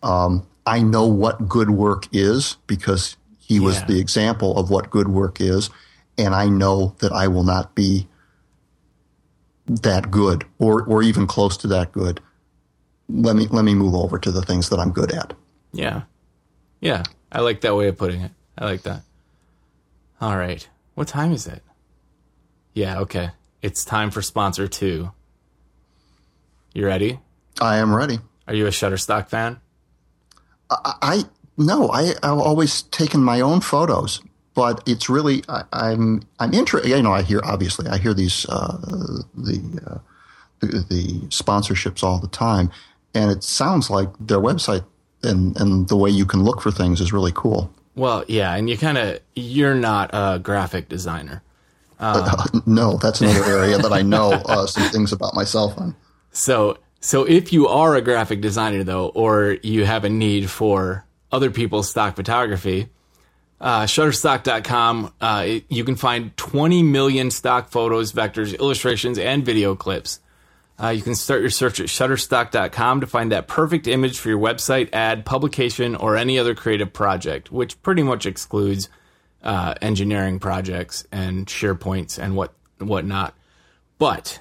[0.04, 5.08] um, I know what good work is because he was the example of what good
[5.08, 5.68] work is,
[6.16, 8.06] and I know that I will not be
[9.66, 12.20] that good or or even close to that good.
[13.12, 15.34] Let me let me move over to the things that I'm good at.
[15.72, 16.02] Yeah.
[16.80, 17.02] Yeah.
[17.30, 18.32] I like that way of putting it.
[18.56, 19.02] I like that.
[20.20, 20.66] All right.
[20.94, 21.62] What time is it?
[22.74, 23.30] Yeah, okay.
[23.60, 25.12] It's time for sponsor two.
[26.74, 27.18] You ready?
[27.60, 28.18] I am ready.
[28.48, 29.60] Are you a Shutterstock fan?
[30.70, 31.24] I, I
[31.56, 34.22] no, I I've always taken my own photos,
[34.54, 36.90] but it's really I, I'm I'm interested.
[36.90, 38.78] You know, I hear obviously I hear these uh,
[39.34, 39.98] the, uh,
[40.60, 42.70] the the sponsorships all the time,
[43.14, 44.84] and it sounds like their website
[45.22, 47.70] and and the way you can look for things is really cool.
[47.94, 51.42] Well, yeah, and you kind of you're not a graphic designer.
[52.66, 55.94] no, that's another area that I know uh, some things about myself on.
[56.32, 61.04] So, so if you are a graphic designer though, or you have a need for
[61.30, 62.88] other people's stock photography,
[63.60, 69.74] uh, Shutterstock.com, uh, it- you can find 20 million stock photos, vectors, illustrations, and video
[69.76, 70.20] clips.
[70.80, 74.38] Uh, you can start your search at Shutterstock.com to find that perfect image for your
[74.38, 78.88] website, ad, publication, or any other creative project, which pretty much excludes
[79.42, 83.34] uh, engineering projects and SharePoints and what whatnot.
[83.98, 84.40] But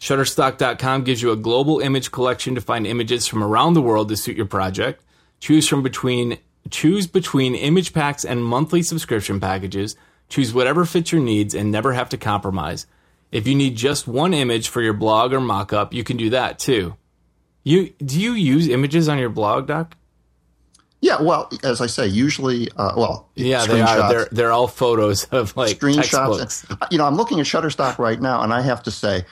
[0.00, 4.16] Shutterstock.com gives you a global image collection to find images from around the world to
[4.16, 5.02] suit your project.
[5.40, 6.38] Choose from between
[6.70, 9.96] choose between image packs and monthly subscription packages.
[10.28, 12.86] Choose whatever fits your needs and never have to compromise.
[13.34, 16.60] If you need just one image for your blog or mockup, you can do that
[16.60, 16.94] too.
[17.64, 19.96] You do you use images on your blog, Doc?
[21.00, 24.08] Yeah, well, as I say, usually, uh, well, Yeah, they are.
[24.08, 26.10] They're they're all photos of like screenshots.
[26.46, 26.66] textbooks.
[26.92, 29.24] You know, I'm looking at Shutterstock right now, and I have to say,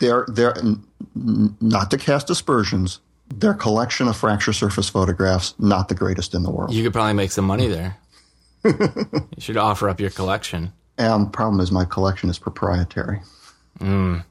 [0.00, 0.56] they're they're
[1.14, 2.98] not to cast aspersions.
[3.32, 6.74] Their collection of fracture surface photographs not the greatest in the world.
[6.74, 7.98] You could probably make some money there.
[8.64, 8.74] you
[9.38, 10.72] should offer up your collection.
[10.98, 13.20] And the problem is, my collection is proprietary.
[13.78, 14.24] Mm.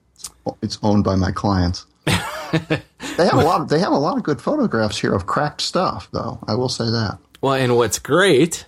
[0.61, 1.85] It's owned by my clients.
[2.05, 3.61] they have a lot.
[3.61, 6.39] Of, they have a lot of good photographs here of cracked stuff, though.
[6.47, 7.17] I will say that.
[7.41, 8.65] Well, and what's great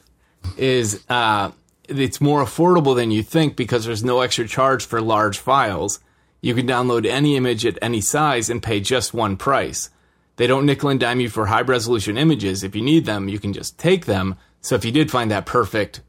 [0.58, 1.52] is uh,
[1.88, 6.00] it's more affordable than you think because there's no extra charge for large files.
[6.42, 9.90] You can download any image at any size and pay just one price.
[10.36, 12.64] They don't nickel and dime you for high resolution images.
[12.64, 14.36] If you need them, you can just take them.
[14.62, 16.02] So if you did find that perfect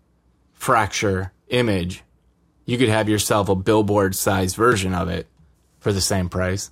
[0.55, 2.03] fracture image,
[2.65, 5.27] you could have yourself a billboard sized version of it
[5.79, 6.71] for the same price.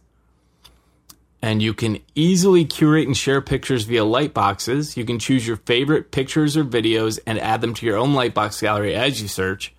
[1.42, 4.96] And you can easily curate and share pictures via Lightboxes.
[4.96, 8.60] You can choose your favorite pictures or videos and add them to your own Lightbox
[8.62, 9.74] gallery as you search.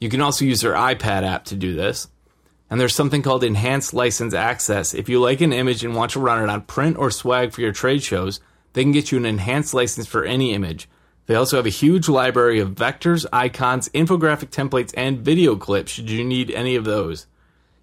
[0.00, 2.08] You can also use their iPad app to do this.
[2.70, 4.94] And there's something called Enhanced License Access.
[4.94, 7.60] If you like an image and want to run it on print or swag for
[7.60, 8.40] your trade shows,
[8.72, 10.88] they can get you an enhanced license for any image.
[11.26, 16.10] They also have a huge library of vectors, icons, infographic templates, and video clips should
[16.10, 17.26] you need any of those.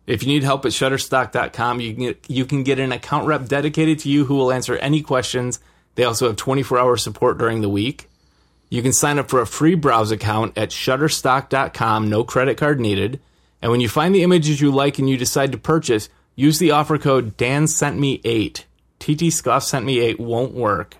[0.06, 3.47] If you need help at Shutterstock.com, you can get, you can get an account rep
[3.47, 5.60] dedicated to you who will answer any questions.
[5.95, 8.10] They also have 24 hour support during the week.
[8.69, 13.19] You can sign up for a free browse account at Shutterstock.com, no credit card needed.
[13.62, 16.71] And when you find the images you like and you decide to purchase, use the
[16.71, 18.65] offer code Dan sent me eight.
[18.99, 20.97] TTScoff sent me eight won't work.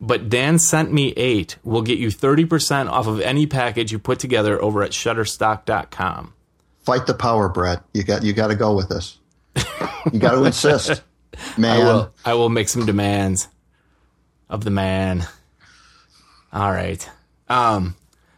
[0.00, 4.18] But Dan sent me eight will get you 30% off of any package you put
[4.18, 6.32] together over at Shutterstock.com.
[6.78, 7.82] Fight the power, Brett.
[7.92, 9.18] You got you got to go with this.
[10.10, 11.02] You got to insist,
[11.58, 11.80] man.
[11.80, 13.48] I will, I will make some demands
[14.48, 15.26] of the man.
[16.52, 17.08] All right.
[17.48, 17.96] Um,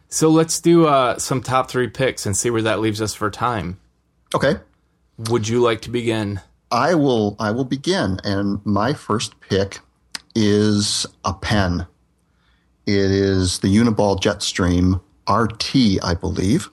[0.09, 3.31] so let's do uh, some top three picks and see where that leaves us for
[3.31, 3.79] time.
[4.35, 4.55] Okay.
[5.17, 6.41] Would you like to begin?
[6.69, 9.79] I will I will begin and my first pick
[10.35, 11.87] is a pen.
[12.85, 16.69] It is the Uniball Jetstream RT, I believe.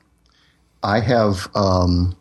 [0.83, 2.17] I have um,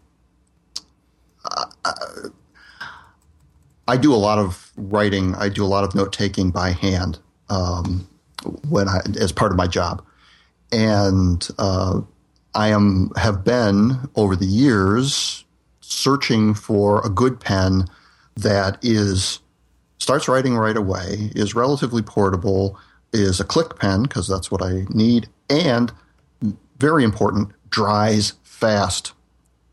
[3.87, 5.33] I, do a lot of writing.
[5.35, 8.07] I do a lot of note taking by hand um,
[8.67, 10.03] when I as part of my job,
[10.71, 12.01] and uh,
[12.53, 15.45] I am have been over the years
[15.81, 17.85] searching for a good pen
[18.35, 19.39] that is
[19.99, 22.77] starts writing right away, is relatively portable,
[23.13, 25.91] is a click pen because that's what I need, and
[26.79, 29.13] very important, dries fast.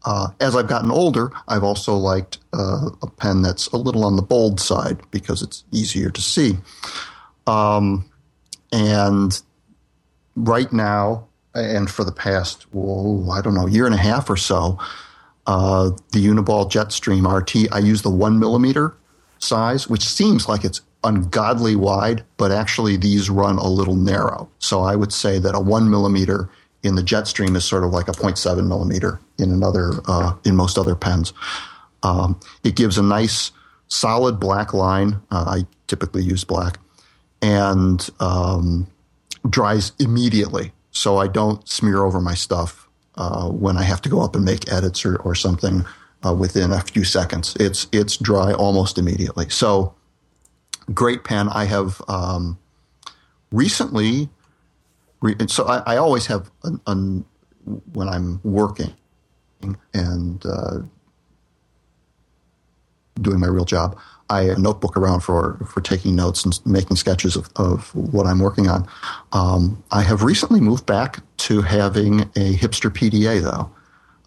[0.04, 4.16] Uh, as I've gotten older, I've also liked uh, a pen that's a little on
[4.16, 6.56] the bold side because it's easier to see.
[7.46, 8.08] Um,
[8.72, 9.40] and
[10.36, 14.36] right now, and for the past, whoa, I don't know, year and a half or
[14.36, 14.78] so,
[15.46, 18.94] uh, the Uniball Jetstream RT, I use the one millimeter
[19.46, 24.48] size, which seems like it's ungodly wide, but actually these run a little narrow.
[24.58, 26.50] So I would say that a one millimeter
[26.82, 30.78] in the Jetstream is sort of like a 0.7 millimeter in another, uh, in most
[30.78, 31.32] other pens.
[32.02, 33.52] Um, it gives a nice
[33.88, 35.20] solid black line.
[35.30, 36.78] Uh, I typically use black
[37.42, 38.86] and um,
[39.48, 40.72] dries immediately.
[40.90, 44.44] So I don't smear over my stuff uh, when I have to go up and
[44.44, 45.84] make edits or, or something
[46.24, 47.56] uh, within a few seconds.
[47.58, 49.48] It's it's dry almost immediately.
[49.48, 49.94] So
[50.92, 51.48] great pen.
[51.48, 52.58] I have um,
[53.50, 54.28] recently.
[55.20, 57.24] Re- so I, I, always have an, an,
[57.92, 58.94] when I'm working
[59.94, 60.80] and uh,
[63.20, 63.98] doing my real job.
[64.28, 68.26] I have a notebook around for, for taking notes and making sketches of, of what
[68.26, 68.88] I'm working on.
[69.32, 73.70] Um, I have recently moved back to having a hipster PDA though,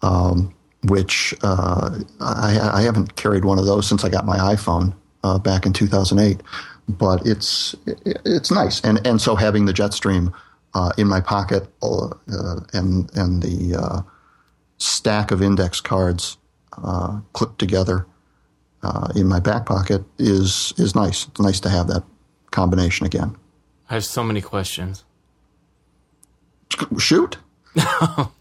[0.06, 4.94] um, which uh, I, I, haven't carried one of those since I got my iPhone
[5.22, 6.42] uh, back in 2008.
[6.88, 10.32] But it's it's nice, and and so having the Jetstream
[10.74, 12.08] uh, in my pocket uh,
[12.72, 14.02] and and the uh,
[14.78, 16.36] stack of index cards
[16.82, 18.06] uh, clipped together
[18.82, 21.28] uh, in my back pocket is is nice.
[21.28, 22.02] It's nice to have that
[22.50, 23.36] combination again.
[23.88, 25.04] I have so many questions.
[26.98, 27.36] Shoot.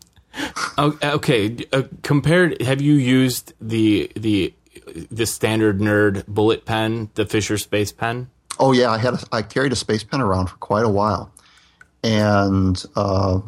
[0.77, 1.57] Oh, okay.
[1.73, 4.53] Uh, compared, have you used the the
[5.11, 8.29] the standard nerd bullet pen, the Fisher Space Pen?
[8.59, 11.31] Oh yeah, I had a, I carried a space pen around for quite a while,
[12.03, 13.41] and uh,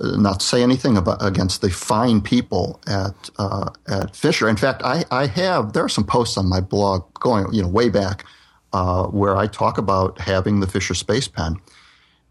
[0.00, 4.48] not to say anything about against the fine people at uh, at Fisher.
[4.48, 7.68] In fact, I, I have there are some posts on my blog going you know
[7.68, 8.24] way back
[8.72, 11.56] uh, where I talk about having the Fisher Space Pen.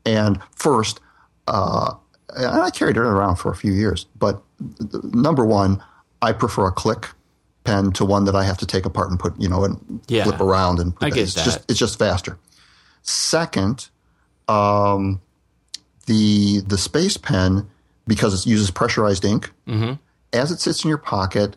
[0.05, 0.99] And first,
[1.47, 1.95] uh,
[2.35, 4.41] and I carried it around for a few years, but
[5.03, 5.83] number one,
[6.21, 7.09] I prefer a click
[7.63, 10.23] pen to one that I have to take apart and put you know and yeah,
[10.23, 11.45] flip around and put I get it's that.
[11.45, 12.37] just it's just faster.
[13.01, 13.89] Second.
[14.49, 15.21] Um,
[16.05, 17.67] the the space pen
[18.07, 19.51] because it uses pressurized ink.
[19.67, 19.93] Mm-hmm.
[20.33, 21.55] As it sits in your pocket,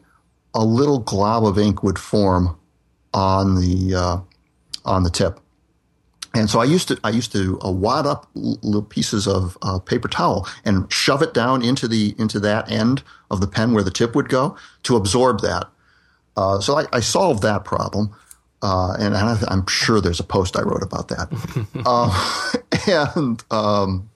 [0.55, 2.57] a little glob of ink would form
[3.13, 4.19] on the uh,
[4.85, 5.41] on the tip.
[6.37, 9.79] And so I used to I used to uh, wad up little pieces of uh,
[9.79, 13.83] paper towel and shove it down into the into that end of the pen where
[13.83, 15.69] the tip would go to absorb that.
[16.37, 18.15] Uh, so I, I, solved that problem,
[18.61, 21.29] uh, and I, am sure there's a post I wrote about that.
[21.87, 22.53] Uh,
[22.87, 24.11] and um,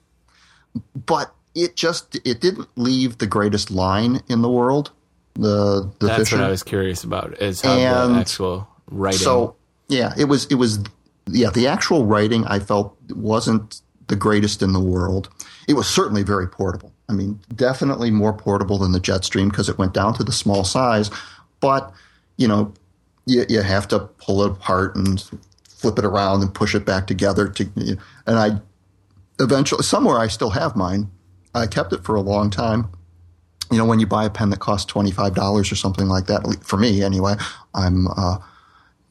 [1.07, 4.91] but it just it didn't leave the greatest line in the world.
[5.33, 6.37] The, the that's Fisher.
[6.37, 9.19] what I was curious about is how and the actual writing.
[9.19, 9.55] So
[9.87, 10.79] yeah, it was it was
[11.27, 13.81] yeah the actual writing I felt wasn't
[14.11, 15.29] the greatest in the world.
[15.67, 16.91] It was certainly very portable.
[17.09, 20.63] I mean, definitely more portable than the Jetstream because it went down to the small
[20.63, 21.09] size.
[21.61, 21.91] But
[22.37, 22.73] you know,
[23.25, 25.23] you, you have to pull it apart and
[25.67, 27.97] flip it around and push it back together to.
[28.27, 28.59] And I
[29.39, 31.09] eventually, somewhere I still have mine.
[31.55, 32.89] I kept it for a long time.
[33.71, 36.25] You know, when you buy a pen that costs twenty five dollars or something like
[36.27, 37.35] that, for me anyway,
[37.73, 38.37] I'm, uh,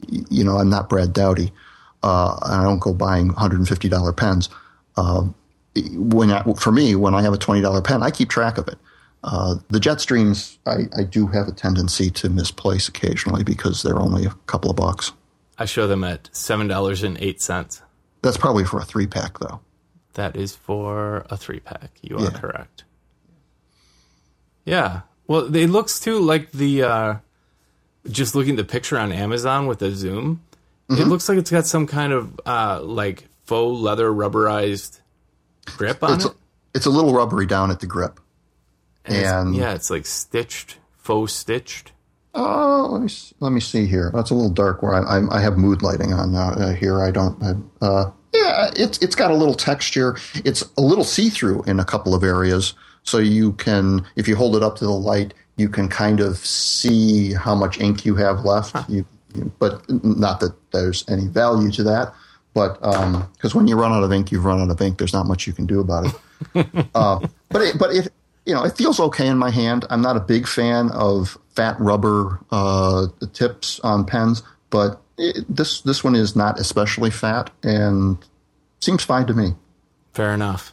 [0.08, 1.52] you know, I'm not Brad Dowdy.
[2.02, 4.48] Uh, I don't go buying one hundred and fifty dollar pens.
[4.96, 5.28] Uh,
[5.94, 8.68] when I, for me, when I have a twenty dollar pen, I keep track of
[8.68, 8.78] it.
[9.22, 14.24] Uh, the Jetstreams, I, I do have a tendency to misplace occasionally because they're only
[14.24, 15.12] a couple of bucks.
[15.58, 17.82] I show them at seven dollars and eight cents.
[18.22, 19.60] That's probably for a three pack, though.
[20.14, 21.90] That is for a three pack.
[22.02, 22.30] You are yeah.
[22.30, 22.84] correct.
[24.64, 25.02] Yeah.
[25.26, 27.14] Well, it looks too like the uh,
[28.10, 30.42] just looking at the picture on Amazon with the zoom.
[30.90, 31.02] Mm-hmm.
[31.02, 35.00] It looks like it's got some kind of uh, like faux leather rubberized
[35.64, 36.32] grip on it's it.
[36.32, 36.34] A,
[36.74, 38.18] it's a little rubbery down at the grip,
[39.04, 41.92] and, and it's, yeah, it's like stitched, faux stitched.
[42.34, 44.10] Oh, let me let me see here.
[44.12, 47.00] That's a little dark where I, I, I have mood lighting on uh, here.
[47.00, 47.40] I don't.
[47.40, 50.16] I, uh, yeah, it's it's got a little texture.
[50.44, 52.74] It's a little see through in a couple of areas,
[53.04, 56.36] so you can, if you hold it up to the light, you can kind of
[56.38, 58.72] see how much ink you have left.
[58.72, 58.84] Huh.
[58.88, 59.06] You,
[59.58, 62.12] but not that there's any value to that.
[62.52, 64.98] But because um, when you run out of ink, you've run out of ink.
[64.98, 66.66] There's not much you can do about it.
[66.94, 68.12] uh, but it, but it
[68.44, 69.84] you know, it feels okay in my hand.
[69.90, 75.82] I'm not a big fan of fat rubber uh, tips on pens, but it, this
[75.82, 78.18] this one is not especially fat and
[78.80, 79.54] seems fine to me.
[80.14, 80.72] Fair enough.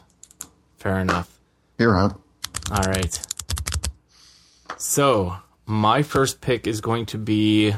[0.78, 1.38] Fair enough.
[1.76, 2.10] Here, huh?
[2.72, 3.26] All right.
[4.76, 5.36] So
[5.66, 7.74] my first pick is going to be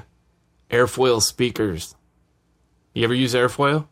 [0.71, 1.95] airfoil speakers.
[2.95, 3.87] You ever use airfoil?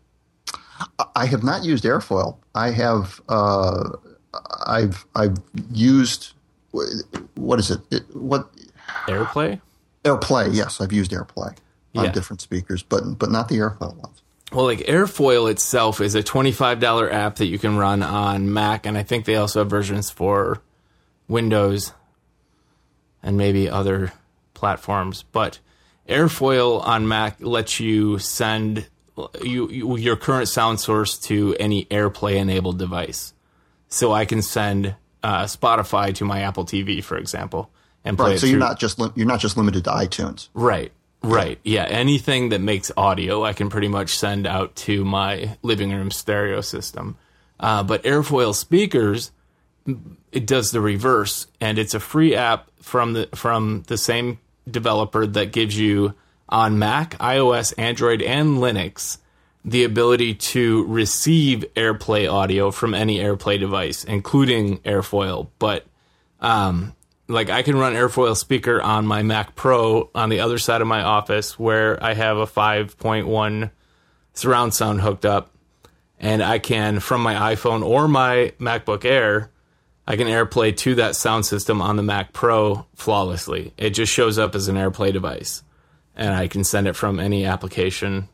[1.15, 2.37] I have not used airfoil.
[2.55, 3.21] I have.
[3.29, 3.91] Uh,
[4.67, 5.37] I've I've
[5.73, 6.33] used.
[7.35, 7.81] What is it?
[7.91, 8.49] it what
[9.07, 9.61] AirPlay?
[10.05, 10.55] AirPlay.
[10.55, 11.57] Yes, I've used AirPlay
[11.97, 12.13] on Yeah.
[12.13, 14.23] different speakers, but but not the airfoil ones.
[14.53, 18.97] Well, like Airfoil itself is a $25 app that you can run on Mac, and
[18.97, 20.63] I think they also have versions for
[21.29, 21.93] Windows
[23.23, 24.11] and maybe other
[24.55, 25.25] platforms.
[25.33, 25.59] But
[26.09, 28.87] Airfoil on Mac lets you send
[29.43, 33.35] you, you your current sound source to any AirPlay enabled device.
[33.89, 37.71] So I can send uh, Spotify to my Apple TV, for example,
[38.05, 38.37] and play Right.
[38.37, 40.49] it So you're not just li- you're not just limited to iTunes.
[40.55, 40.93] Right.
[41.23, 41.59] Right.
[41.65, 41.85] Yeah.
[41.85, 46.61] Anything that makes audio, I can pretty much send out to my living room stereo
[46.61, 47.17] system.
[47.59, 49.33] Uh, but Airfoil speakers,
[50.31, 54.39] it does the reverse, and it's a free app from the from the same
[54.73, 56.15] developer that gives you
[56.49, 59.19] on Mac, iOS, Android, and Linux
[59.65, 65.49] the ability to receive AirPlay audio from any AirPlay device, including Airfoil.
[65.59, 65.85] But
[66.41, 66.95] um,
[67.29, 70.87] like I can run airfoil speaker on my Mac Pro on the other side of
[70.87, 73.71] my office where I have a 5.1
[74.33, 75.51] surround sound hooked up
[76.19, 79.51] and I can from my iPhone or my MacBook Air
[80.09, 83.75] I can AirPlay to that sound system on the Mac Pro flawlessly.
[83.77, 85.63] It just shows up as an AirPlay device
[86.17, 88.31] and I can send it from any application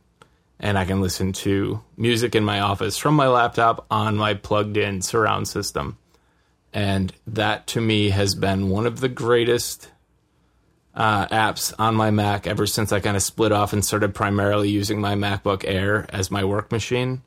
[0.61, 4.77] and I can listen to music in my office from my laptop on my plugged
[4.77, 5.99] in surround system
[6.73, 9.91] and that to me has been one of the greatest
[10.95, 14.69] uh, apps on my Mac ever since I kind of split off and started primarily
[14.69, 17.23] using my MacBook Air as my work machine.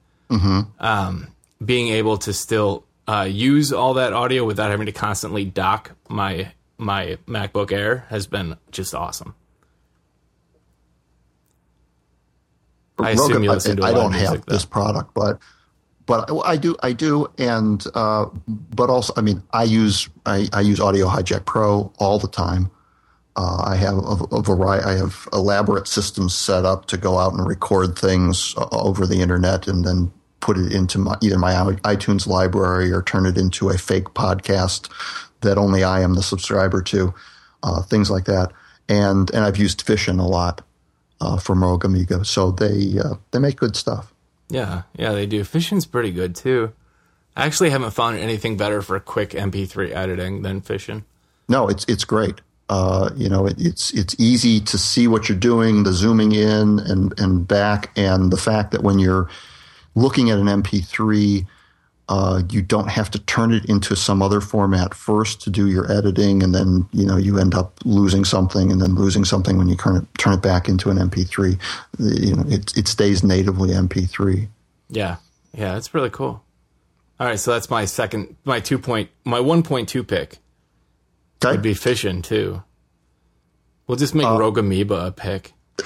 [0.80, 1.34] Um,
[1.64, 6.52] being able to still uh, use all that audio without having to constantly dock my
[6.78, 9.34] my MacBook Air has been just awesome.
[13.00, 14.54] I assume you listen to a I lot don't music, have though.
[14.54, 15.40] this product, but
[16.06, 20.48] but I, I do I do, and uh, but also I mean I use I,
[20.54, 22.72] I use Audio Hijack Pro all the time.
[23.36, 24.86] Uh, I have a, a variety.
[24.86, 29.68] I have elaborate systems set up to go out and record things over the internet,
[29.68, 33.78] and then put it into my, either my iTunes library or turn it into a
[33.78, 34.90] fake podcast
[35.42, 37.14] that only I am the subscriber to.
[37.64, 38.52] Uh, things like that,
[38.88, 40.62] and and I've used Fission a lot
[41.20, 44.14] uh, from Rogue Amoeba, so they uh, they make good stuff.
[44.50, 45.44] Yeah, yeah, they do.
[45.44, 46.72] Fission's pretty good too.
[47.36, 51.06] I actually haven't found anything better for quick MP3 editing than Fission.
[51.50, 52.42] No, it's it's great.
[52.70, 56.80] Uh, you know, it, it's it's easy to see what you're doing, the zooming in
[56.80, 59.30] and and back, and the fact that when you're
[59.98, 61.46] looking at an MP3,
[62.10, 65.92] uh, you don't have to turn it into some other format first to do your
[65.92, 69.68] editing, and then you know you end up losing something, and then losing something when
[69.68, 71.58] you turn it turn it back into an MP3.
[72.00, 74.48] The- You know, it it stays natively MP3.
[74.90, 75.18] Yeah,
[75.54, 76.42] yeah, it's really cool.
[77.20, 80.38] All right, so that's my second, my two point, my one point two pick
[81.44, 82.62] Okay, would be Fission too.
[83.88, 85.54] We'll just make Rogue Amoeba a pick.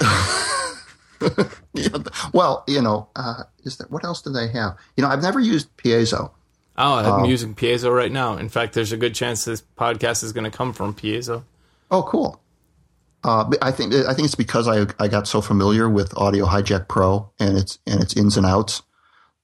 [1.74, 1.88] Yeah,
[2.34, 4.76] well, you know, uh, is that what else do they have?
[4.96, 6.30] You know, I've never used Piezo.
[6.76, 8.36] Oh, I'm using Piezo right now.
[8.36, 11.44] In fact, there's a good chance this podcast is going to come from Piezo.
[11.90, 12.40] Oh, cool.
[13.24, 16.88] Uh, I think I think it's because I I got so familiar with Audio Hijack
[16.88, 18.82] Pro and its and its ins and outs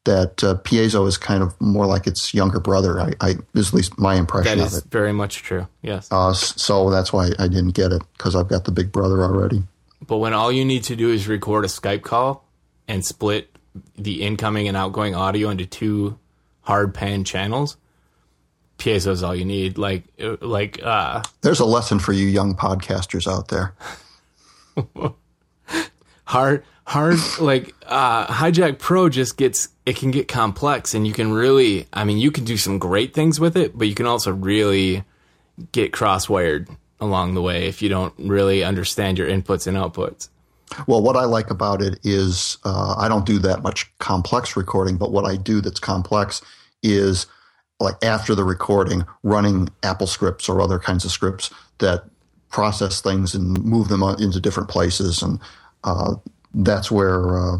[0.04, 2.98] that uh, Piezo is kind of more like its younger brother.
[3.00, 5.68] I, I is at least my impression That is very much true.
[5.82, 6.08] Yes.
[6.10, 9.62] Uh, so that's why I didn't get it because I've got the big brother already.
[10.06, 12.44] But when all you need to do is record a Skype call
[12.86, 13.54] and split
[13.96, 16.18] the incoming and outgoing audio into two
[16.62, 17.76] hard pan channels,
[18.78, 19.76] piezo is all you need.
[19.76, 23.74] Like, uh, like, uh, There's a lesson for you young podcasters out there.
[26.24, 31.32] hard, hard, like, uh, Hijack Pro just gets, it can get complex and you can
[31.32, 34.32] really, I mean, you can do some great things with it, but you can also
[34.32, 35.04] really
[35.72, 36.68] get cross wired
[37.00, 40.28] along the way if you don't really understand your inputs and outputs.
[40.86, 44.96] Well, what I like about it is uh, I don't do that much complex recording,
[44.96, 46.42] but what I do that's complex
[46.82, 47.26] is
[47.80, 52.04] like after the recording, running Apple scripts or other kinds of scripts that
[52.50, 55.38] process things and move them into different places, and
[55.84, 56.14] uh,
[56.54, 57.58] that's where uh,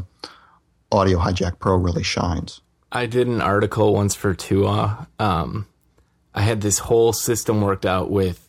[0.91, 2.61] Audio Hijack Pro really shines.
[2.91, 5.07] I did an article once for TUAW.
[5.19, 5.67] Um,
[6.35, 8.48] I had this whole system worked out with,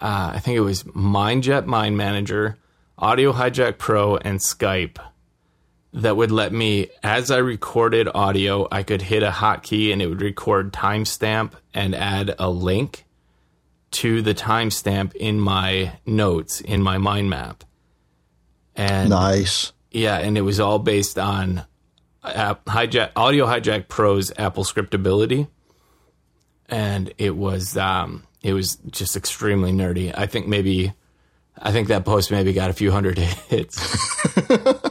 [0.00, 2.56] uh, I think it was Mindjet MindManager,
[2.96, 4.98] Audio Hijack Pro, and Skype
[5.92, 10.06] that would let me, as I recorded audio, I could hit a hotkey and it
[10.06, 13.04] would record timestamp and add a link
[13.90, 17.64] to the timestamp in my notes in my mind map.
[18.76, 19.72] And nice.
[19.90, 21.64] Yeah, and it was all based on
[22.22, 25.48] app, hijack audio hijack pro's apple scriptability
[26.68, 30.12] and it was um, it was just extremely nerdy.
[30.16, 30.92] I think maybe
[31.60, 33.18] i think that post maybe got a few hundred
[33.50, 33.76] hits.
[34.38, 34.90] I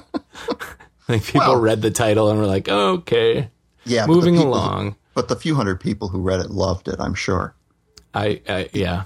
[1.08, 3.50] think people Well- read the title and were like okay
[3.86, 4.95] Yeah, moving people- along.
[5.14, 7.56] But the few hundred people who read it loved it, I'm sure.
[8.14, 9.04] I, I yeah.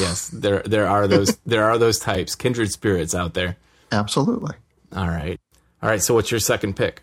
[0.00, 3.56] Yes there there are those there are those types kindred spirits out there.
[3.92, 4.56] Absolutely.
[4.94, 5.38] all right.
[5.82, 7.02] All right so what's your second pick?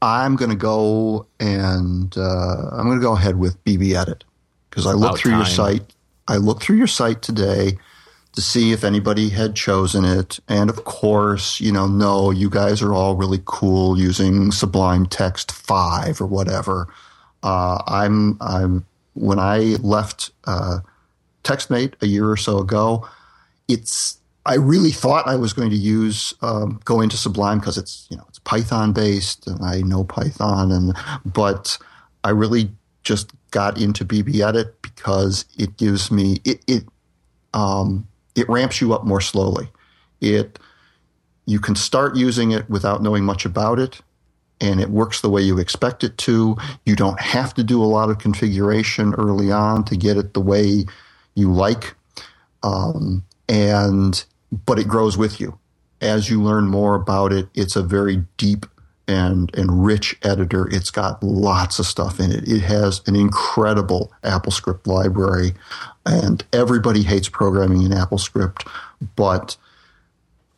[0.00, 4.22] I'm going to go and uh, I'm going to go ahead with BB Edit
[4.70, 5.94] because I looked through your site.
[6.26, 7.78] I looked through your site today
[8.32, 12.82] to see if anybody had chosen it, and of course, you know, no, you guys
[12.82, 16.88] are all really cool using Sublime Text Five or whatever.
[17.42, 20.80] Uh, I'm I'm when I left uh,
[21.44, 23.08] TextMate a year or so ago,
[23.68, 28.06] it's I really thought I was going to use um, go into Sublime because it's
[28.10, 31.78] you know it's Python based and I know Python and but
[32.24, 32.70] I really
[33.02, 36.84] just got into BB Edit because it gives me it it
[37.54, 39.68] um, it ramps you up more slowly.
[40.20, 40.58] It
[41.46, 44.00] you can start using it without knowing much about it
[44.60, 46.56] and it works the way you expect it to.
[46.84, 50.40] You don't have to do a lot of configuration early on to get it the
[50.40, 50.84] way
[51.34, 51.94] you like.
[52.62, 54.24] Um, and
[54.66, 55.58] but it grows with you
[56.00, 57.48] as you learn more about it.
[57.54, 58.66] It's a very deep
[59.08, 60.68] and and rich editor.
[60.68, 62.46] It's got lots of stuff in it.
[62.46, 65.54] It has an incredible AppleScript library,
[66.06, 68.68] and everybody hates programming in AppleScript,
[69.16, 69.56] but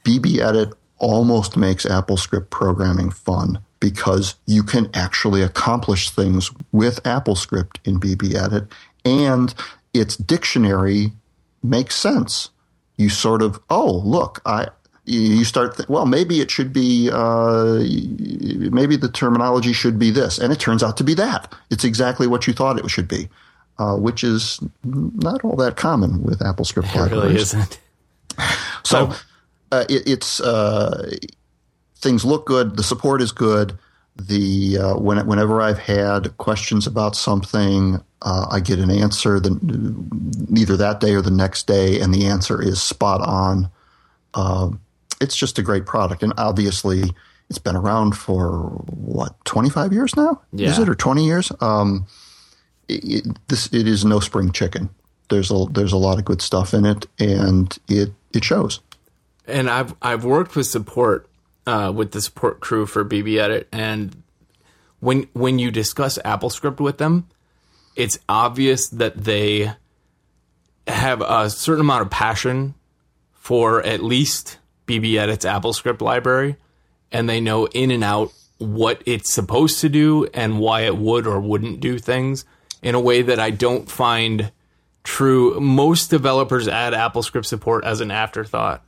[0.05, 7.79] BB Edit almost makes AppleScript programming fun because you can actually accomplish things with AppleScript
[7.85, 8.67] in BB Edit,
[9.05, 9.55] and
[9.95, 11.13] its dictionary
[11.63, 12.51] makes sense.
[12.97, 14.69] You sort of, oh, look, I.
[15.07, 17.81] You start, th- well, maybe it should be, uh,
[18.71, 21.53] maybe the terminology should be this, and it turns out to be that.
[21.71, 23.29] It's exactly what you thought it should be,
[23.79, 27.81] uh, which is not all that common with AppleScript it really isn't
[28.85, 29.13] So
[29.73, 31.11] uh, it, it's uh,
[31.97, 32.77] things look good.
[32.77, 33.79] The support is good.
[34.17, 39.51] The uh, when, whenever I've had questions about something, uh, I get an answer the,
[40.57, 43.71] either that day or the next day, and the answer is spot on.
[44.35, 44.71] Uh,
[45.21, 47.03] it's just a great product, and obviously
[47.49, 48.51] it's been around for
[48.87, 50.41] what twenty five years now.
[50.71, 51.51] Is it or twenty years?
[51.61, 52.07] Um,
[52.89, 54.91] it, it- this it is no spring chicken.
[55.29, 58.81] There's a there's a lot of good stuff in it, and it it shows.
[59.47, 61.29] and I've I've worked with support
[61.67, 64.23] uh, with the support crew for BB Edit, and
[65.01, 67.29] when when you discuss AppleScript with them,
[67.97, 69.73] it's obvious that they
[70.87, 72.75] have a certain amount of passion
[73.35, 74.59] for at least
[74.99, 76.57] BB Edit's AppleScript library,
[77.13, 81.27] and they know in and out what it's supposed to do and why it would
[81.27, 82.45] or wouldn't do things
[82.83, 84.51] in a way that I don't find
[85.05, 85.59] true.
[85.61, 88.83] Most developers add AppleScript support as an afterthought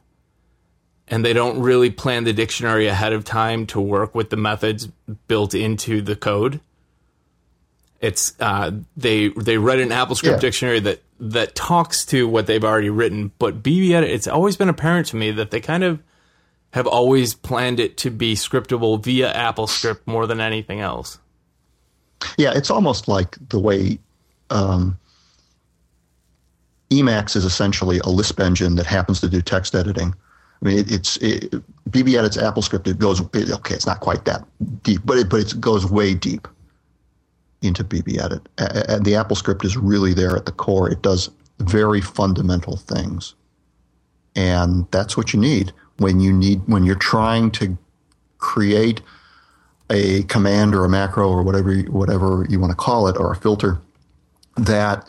[1.09, 4.89] and they don't really plan the dictionary ahead of time to work with the methods
[5.27, 6.61] built into the code.
[8.01, 10.39] It's uh, they they read an AppleScript Yeah.
[10.39, 14.11] dictionary that that talks to what they've already written, but BB Edit.
[14.11, 16.03] It's always been apparent to me that they kind of
[16.73, 21.21] have always planned it to be scriptable via AppleScript more than anything else.
[22.37, 24.01] Yeah, it's almost like the way
[24.51, 24.99] um,
[26.91, 30.13] Emacs is essentially a Lisp engine that happens to do text editing.
[30.61, 31.53] I mean, it, it's it,
[31.89, 32.89] BB Edit's AppleScript.
[32.89, 33.77] It goes it, okay.
[33.77, 34.45] It's not quite that
[34.83, 36.49] deep, but it but it goes way deep
[37.63, 40.91] into BB Edit, and the AppleScript is really there at the core.
[40.91, 43.35] It does very fundamental things,
[44.35, 47.79] and that's what you need when you need when you're trying to
[48.39, 49.01] create
[49.91, 53.37] a command or a macro or whatever whatever you want to call it or a
[53.37, 53.81] filter
[54.57, 55.07] that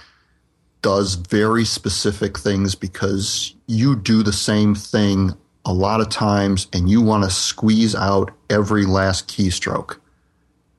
[0.82, 5.32] does very specific things because you do the same thing
[5.66, 9.98] a lot of times and you want to squeeze out every last keystroke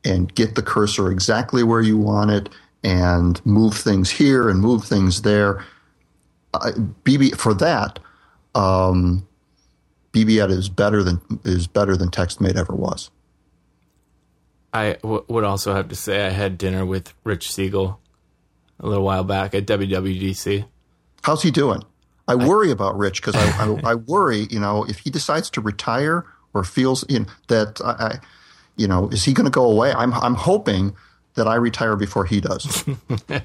[0.04, 2.48] and get the cursor exactly where you want it
[2.82, 5.64] and move things here and move things there.
[6.52, 6.72] Uh,
[7.04, 7.98] BB for that,
[8.54, 9.26] um,
[10.12, 13.10] BB is better than is better than TextMate ever was.
[14.72, 18.00] I w- would also have to say I had dinner with Rich Siegel
[18.80, 20.66] a little while back at WWDC.
[21.22, 21.82] How's he doing?
[22.26, 25.60] I worry about Rich because I, I, I worry, you know, if he decides to
[25.60, 26.24] retire
[26.54, 28.18] or feels you know, that I, I,
[28.76, 29.92] you know, is he going to go away?
[29.92, 30.96] I'm I'm hoping
[31.34, 32.84] that I retire before he does.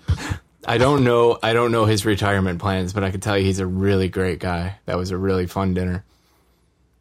[0.67, 1.39] I don't know.
[1.41, 4.39] I don't know his retirement plans, but I can tell you he's a really great
[4.39, 4.77] guy.
[4.85, 6.03] That was a really fun dinner,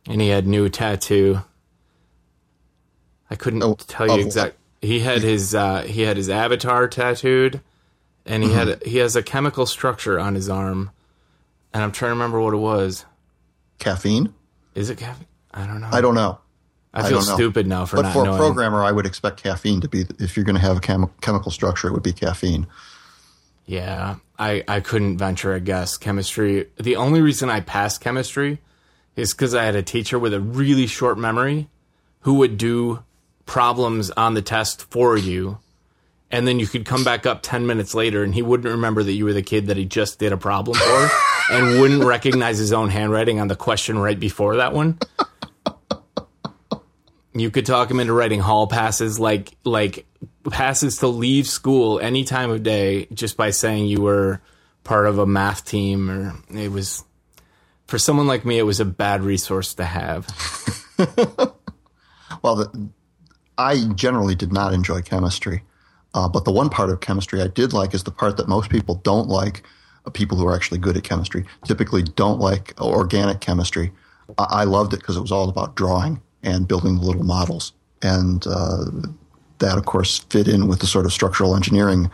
[0.07, 1.41] and he had new tattoo.
[3.31, 4.57] I couldn't Oh, tell you of exact.
[4.81, 7.61] He had his uh, he had his avatar tattooed,
[8.25, 10.91] and he had he has a chemical structure on his arm,
[11.75, 13.05] and I'm trying to remember what it was.
[13.79, 14.33] Caffeine?
[14.75, 15.27] Is it caffeine?
[15.53, 15.89] I don't know.
[15.93, 16.39] I don't know.
[16.99, 17.35] I I feel know.
[17.35, 20.37] stupid now for But not for a programmer, I would expect caffeine to be if
[20.37, 22.67] you're going to have a chemi- chemical structure, it would be caffeine.
[23.67, 25.97] Yeah, I, I couldn't venture a guess.
[25.97, 26.69] Chemistry.
[26.79, 28.61] The only reason I passed chemistry
[29.15, 31.69] is because I had a teacher with a really short memory
[32.21, 33.03] who would do
[33.47, 35.59] problems on the test for you.
[36.31, 39.13] And then you could come back up 10 minutes later and he wouldn't remember that
[39.13, 41.11] you were the kid that he just did a problem for
[41.51, 44.99] and wouldn't recognize his own handwriting on the question right before that one.
[47.39, 50.07] You could talk him into writing hall passes like like
[50.51, 54.41] passes to leave school any time of day just by saying you were
[54.85, 57.05] part of a math team or it was
[57.87, 60.27] for someone like me it was a bad resource to have.
[62.43, 62.89] Well, the,
[63.57, 65.65] I generally did not enjoy chemistry,
[66.15, 68.71] uh, but the one part of chemistry I did like is the part that most
[68.71, 69.65] people don't like.
[70.07, 73.93] uh, People who are actually good at chemistry typically don't like organic chemistry.
[74.39, 77.73] I, I loved it because it was all about drawing and building little models,
[78.03, 78.85] and uh,
[79.59, 82.11] that, of course, fit in with the sort of structural engineering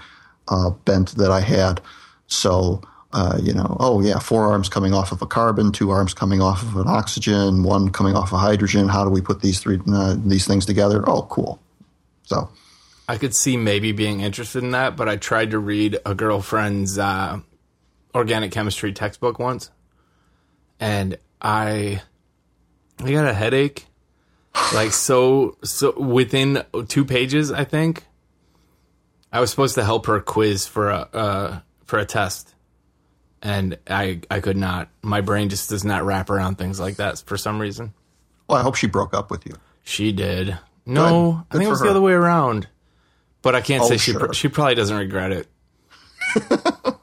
[0.49, 1.81] uh, bent that I had.
[2.27, 6.15] So, uh, you know, oh yeah, four arms coming off of a carbon, two arms
[6.15, 8.89] coming off of an oxygen, one coming off of hydrogen.
[8.89, 11.05] How do we put these three uh, these things together?
[11.07, 11.61] Oh, cool.
[12.25, 12.49] So,
[13.09, 16.99] I could see maybe being interested in that, but I tried to read a girlfriend's
[16.99, 17.41] uh,
[18.15, 19.71] organic chemistry textbook once,
[20.81, 22.03] and I
[22.99, 23.87] I got a headache.
[24.73, 28.05] Like so, so within two pages, I think
[29.33, 32.55] I was supposed to help her quiz for a uh, for a test,
[33.43, 34.89] and I I could not.
[35.03, 37.95] My brain just does not wrap around things like that for some reason.
[38.49, 39.55] well, I hope she broke up with you.
[39.83, 40.57] She did.
[40.87, 41.57] No, Good.
[41.57, 41.87] I think it was her.
[41.87, 42.69] the other way around.
[43.43, 44.33] But I can't Oh, say she sure.
[44.35, 45.49] she probably doesn't regret it.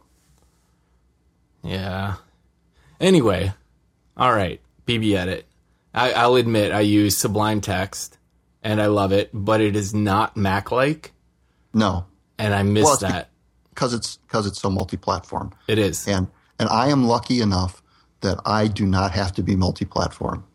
[1.63, 2.15] yeah.
[2.99, 3.53] Anyway,
[4.17, 5.45] all right, BB Edit.
[5.93, 8.17] I, I'll admit I use Sublime Text,
[8.63, 11.13] and I love it, but it is not Mac-like,
[11.73, 12.05] No,
[12.37, 13.29] and I miss Well, that.
[13.69, 16.07] because it's because it's so multi-platform, It is.
[16.07, 16.27] and
[16.59, 17.81] and I am lucky enough
[18.21, 20.45] that I do not have to be multi-platform.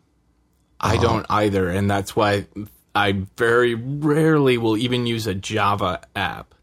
[0.79, 1.03] I uh-huh.
[1.03, 2.47] don't either, and that's why
[2.95, 6.55] I very rarely will even use a Java app.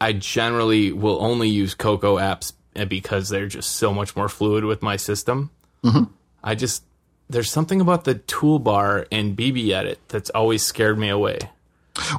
[0.00, 2.52] I generally will only use Cocoa apps
[2.88, 5.50] because they're just so much more fluid with my system.
[5.84, 6.04] Mm-hmm.
[6.42, 6.84] I just
[7.28, 11.38] there's something about the toolbar in BB Edit that's always scared me away.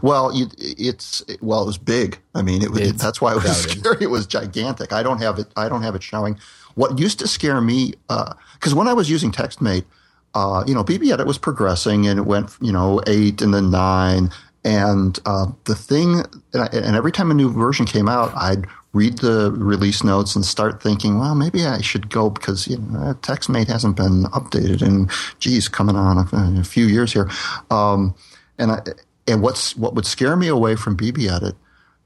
[0.02, 2.20] Well, you, it's well, it was big.
[2.36, 2.70] I mean, it.
[2.76, 3.80] It's that's why it was crowded.
[3.80, 3.98] scary.
[4.02, 4.92] It was gigantic.
[4.92, 5.48] I don't have it.
[5.56, 6.38] I don't have it showing.
[6.76, 9.86] What used to scare me, because when I was using TextMate,
[10.34, 13.72] uh, you know, BB Edit was progressing, and it went, you know, eight and then
[13.72, 14.30] nine,
[14.64, 18.66] and uh, the thing, and, I, and every time a new version came out, I'd
[18.94, 23.14] read the release notes and start thinking, well, maybe I should go because you know,
[23.22, 25.10] TextMate hasn't been updated, and
[25.40, 27.30] geez, coming on a, a few years here,
[27.70, 28.16] um,
[28.58, 28.82] and I,
[29.28, 31.56] and what's what would scare me away from BB Edit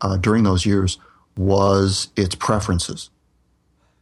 [0.01, 0.97] uh, during those years
[1.37, 3.09] was its preferences.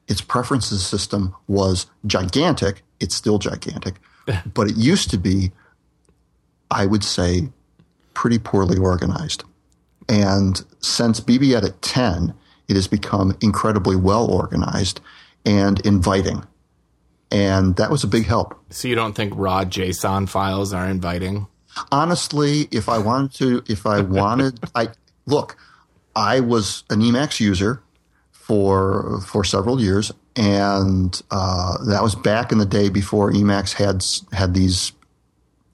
[0.08, 2.82] Its preferences system was gigantic.
[3.00, 3.96] It's still gigantic,
[4.54, 5.52] but it used to be,
[6.70, 7.50] I would say,
[8.14, 9.44] pretty poorly organized.
[10.10, 12.34] And since BB Edit 10,
[12.72, 15.00] it has become incredibly well organized
[15.46, 16.48] and inviting.
[17.30, 18.60] And that was a big help.
[18.72, 21.48] So you don't think raw JSON files are inviting?
[21.92, 24.90] honestly, if I wanted to, if I wanted, I
[25.26, 25.58] look,
[26.16, 27.82] I was an Emacs user
[28.32, 34.06] for for several years, and uh, that was back in the day before Emacs had
[34.38, 34.92] had these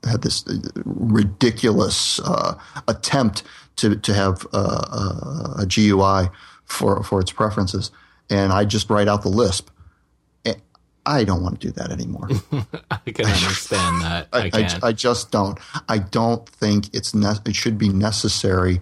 [0.04, 0.46] had this
[0.86, 3.44] ridiculous uh, attempt
[3.78, 6.30] to to have uh, a, a GUI
[6.68, 7.92] for for its preferences,
[8.30, 9.70] and I just write out the Lisp.
[11.08, 12.28] I don't want to do that anymore.
[12.92, 14.28] I can understand that.
[14.34, 14.52] I, I.
[14.54, 15.58] I, I just don't.
[15.88, 18.82] I don't think it's ne- it should be necessary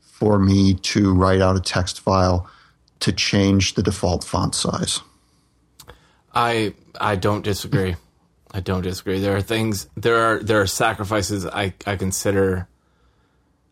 [0.00, 2.50] for me to write out a text file
[3.00, 5.00] to change the default font size.
[6.34, 7.96] I I don't disagree.
[8.50, 9.20] I don't disagree.
[9.20, 12.66] There are things there are there are sacrifices I I consider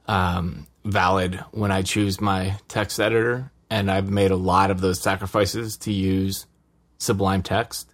[0.06, 5.00] um valid when I choose my text editor, and I've made a lot of those
[5.00, 6.46] sacrifices to use
[6.98, 7.92] Sublime Text.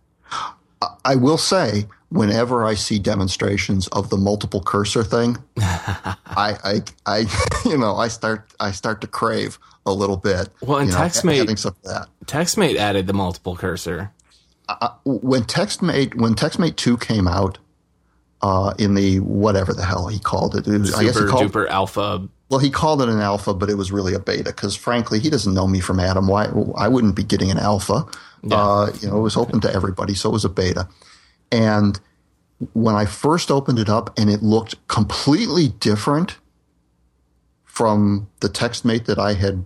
[1.05, 6.13] I will say, whenever I see demonstrations of the multiple cursor thing, I,
[6.65, 10.49] I, I, you know, I start, I start to crave a little bit.
[10.61, 12.09] Well, and you know, TextMate- that.
[12.27, 14.13] TextMate added the multiple cursor.
[15.05, 17.59] when TextMate when TextMate two came out,
[18.43, 21.31] uh, in the whatever the hell he called it, it was, I guess he Super
[21.31, 22.29] called duper alpha.
[22.53, 25.31] Well he called it an alpha, but it was really a beta because frankly he
[25.31, 26.29] doesn't know me from Adam.
[26.29, 26.45] Why
[26.77, 28.05] I wouldn't be getting an alpha.
[28.51, 30.87] Uh, you know, it was open to everybody, so it was a beta.
[31.51, 31.99] And
[32.75, 36.37] when I first opened it up, and it looked completely different
[37.65, 39.65] from the TextMate that I had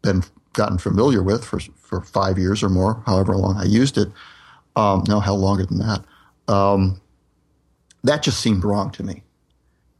[0.00, 0.22] been
[0.54, 4.08] gotten familiar with for for five years or more, however long I used it.
[4.74, 6.02] Um, no, how longer than that?
[6.48, 7.02] Um,
[8.04, 9.22] that just seemed wrong to me.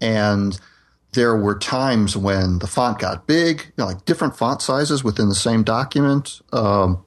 [0.01, 0.59] And
[1.13, 5.29] there were times when the font got big, you know, like different font sizes within
[5.29, 6.41] the same document.
[6.53, 7.05] Um,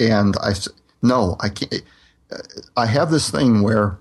[0.00, 0.54] and I
[1.02, 1.82] no, I can't.
[2.76, 3.98] I have this thing where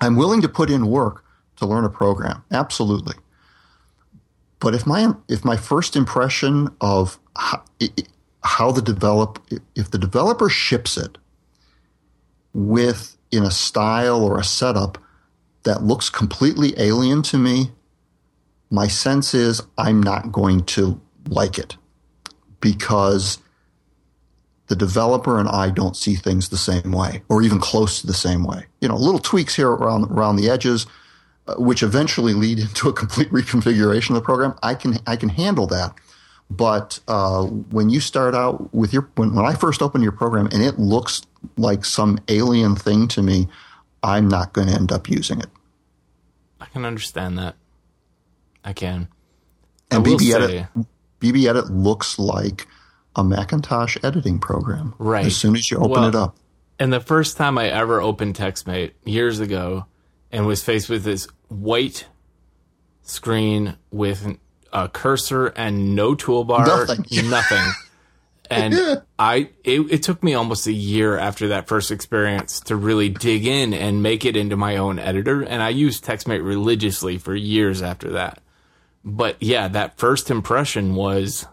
[0.00, 1.24] I'm willing to put in work
[1.56, 3.14] to learn a program, absolutely.
[4.58, 7.62] But if my if my first impression of how,
[8.42, 9.44] how the develop
[9.74, 11.18] if the developer ships it
[12.54, 14.98] with in a style or a setup
[15.64, 17.72] that looks completely alien to me,
[18.70, 21.76] my sense is I'm not going to like it
[22.60, 23.38] because
[24.68, 28.14] the developer and I don't see things the same way or even close to the
[28.14, 28.66] same way.
[28.80, 30.86] You know, little tweaks here around around the edges
[31.48, 34.54] uh, which eventually lead into a complete reconfiguration of the program.
[34.62, 35.94] I can I can handle that.
[36.48, 40.46] But uh, when you start out with your when, when I first open your program
[40.46, 41.22] and it looks
[41.56, 43.48] like some alien thing to me,
[44.02, 45.48] I'm not going to end up using it.
[46.60, 47.56] I can understand that.
[48.66, 49.08] I can.
[49.90, 50.66] And I BB Edit
[51.20, 52.66] BB Edit looks like
[53.14, 54.94] a Macintosh editing program.
[54.98, 55.24] Right.
[55.24, 56.36] As soon as you open Well- it up.
[56.78, 59.86] And the first time I ever opened TextMate years ago
[60.30, 62.06] and was faced with this white
[63.00, 64.36] screen with
[64.74, 67.30] a cursor and no toolbar, Nothing.
[67.30, 67.72] nothing.
[68.50, 73.08] And I, it, it took me almost a year after that first experience to really
[73.08, 75.40] dig in and make it into my own editor.
[75.42, 78.42] And I used TextMate religiously for years after that.
[79.08, 81.46] But yeah, that first impression was,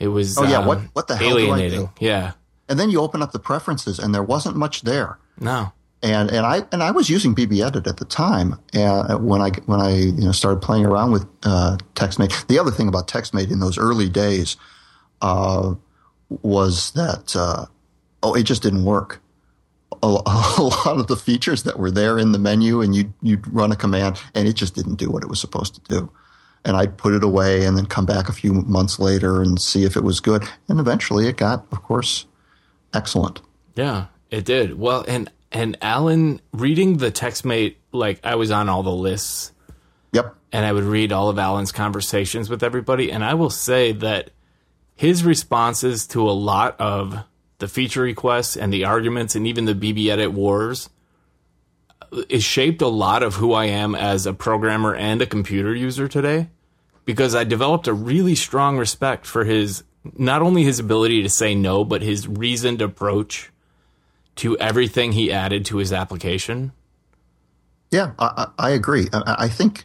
[0.00, 1.80] it was, Oh, yeah, um, what- what the hell do I alienating.
[1.80, 1.90] do?
[2.00, 2.32] Yeah,
[2.68, 5.18] And then you open up the preferences and there wasn't much there.
[5.40, 5.72] no.
[6.00, 9.50] and and I and I was using BB Edit at the time uh, when I
[9.66, 12.46] when I you know started playing around with uh, TextMate.
[12.46, 14.56] The other thing about TextMate in those early days
[15.22, 15.74] uh,
[16.42, 17.66] was that uh,
[18.22, 19.20] oh, it just didn't work.
[20.02, 23.46] A, a lot of the features that were there in the menu, and you you'd
[23.52, 26.10] run a command, and it just didn't do what it was supposed to do.
[26.64, 29.84] And I'd put it away, and then come back a few months later and see
[29.84, 30.44] if it was good.
[30.68, 32.26] And eventually, it got, of course,
[32.92, 33.40] excellent.
[33.74, 34.78] Yeah, it did.
[34.78, 39.52] Well, and and Allan reading the TextMate, like I was on all the lists
[40.12, 40.34] Yep.
[40.52, 44.30] and I would read all of Allan's conversations with everybody, and I will say that
[44.94, 47.24] his responses to a lot of
[47.58, 50.88] the feature requests and the arguments and even the BB Edit wars
[52.28, 56.08] is shaped a lot of who I am as a programmer and a computer user
[56.08, 56.48] today
[57.04, 59.82] because I developed a really strong respect for his
[60.16, 63.50] not only his ability to say no, but his reasoned approach
[64.36, 66.72] to everything he added to his application.
[67.90, 69.08] Yeah, I, I agree.
[69.12, 69.84] I, I think,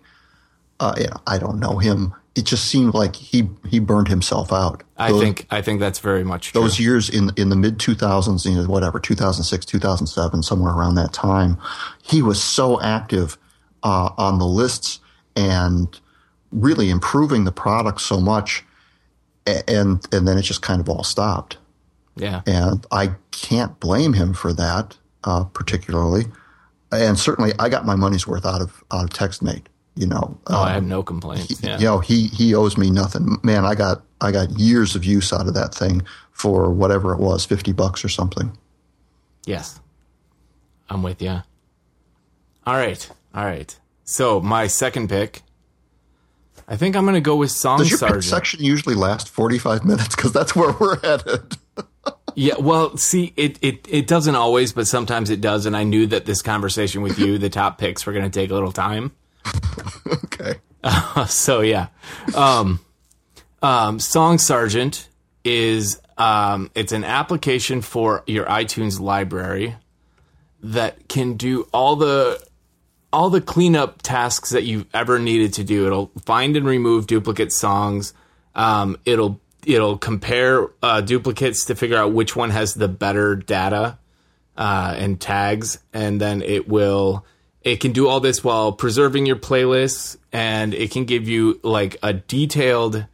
[0.80, 2.14] uh, yeah, I don't know him.
[2.36, 4.84] It just seemed like he he burned himself out.
[4.98, 6.62] I those, think I think that's very much true.
[6.62, 9.80] those years in in the mid two thousands, you know, whatever, two thousand six, two
[9.80, 11.58] thousand seven, somewhere around that time,
[12.02, 13.38] he was so active
[13.84, 15.00] uh, on the lists
[15.36, 16.00] and
[16.52, 18.64] really improving the product so much,
[19.46, 21.58] and and then it just kind of all stopped.
[22.16, 22.42] yeah.
[22.48, 26.26] and I can't blame him for that uh, particularly.
[26.92, 29.66] And certainly, I got my money's worth out of out of TextMate.
[29.96, 31.62] You know, Oh, I Um, have no complaints.
[31.62, 31.78] Yeah.
[31.78, 33.38] you know, he he owes me nothing.
[33.44, 37.20] Man, I got I got years of use out of that thing for whatever it
[37.20, 38.58] was, fifty bucks or something.
[39.46, 39.80] Yes.
[40.90, 41.42] I'm with you.
[42.66, 43.08] All right.
[43.36, 43.78] All right.
[44.06, 45.42] So, my second pick,
[46.68, 48.24] I think I'm going to go with Song Does your pick Sergeant.
[48.24, 50.16] section usually last forty five minutes?
[50.16, 51.58] Because that's where we're headed.
[52.36, 55.68] Yeah, well, see, it, it, it doesn't always, but sometimes it does.
[55.68, 58.50] And I knew that this conversation with you, the top picks, were going to take
[58.50, 59.12] a little time.
[60.24, 60.60] okay.
[61.28, 61.88] so yeah,
[62.36, 62.80] um,
[63.62, 65.08] um, Song Sergeant
[65.44, 69.76] is um, it's an application for your iTunes library
[70.62, 72.42] that can do all the
[73.12, 75.86] all the cleanup tasks that you've ever needed to do.
[75.86, 78.14] It'll find and remove duplicate songs.
[78.56, 83.98] Um, it'll it'll compare uh, duplicates to figure out which one has the better data
[84.58, 87.26] uh, and tags, and then it will
[87.64, 91.98] it can do all this while preserving your playlists, and it can give you like
[92.04, 93.06] a detailed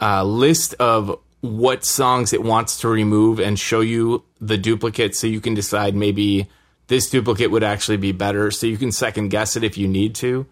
[0.00, 5.26] uh, list of what songs it wants to remove and show you the duplicates, so
[5.26, 6.48] you can decide maybe
[6.86, 8.50] this duplicate would actually be better.
[8.50, 10.46] So you can second guess it if you need to,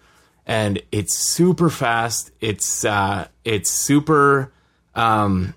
[0.46, 2.30] and it's super fast.
[2.40, 4.52] It's uh, it's super
[4.94, 5.54] um,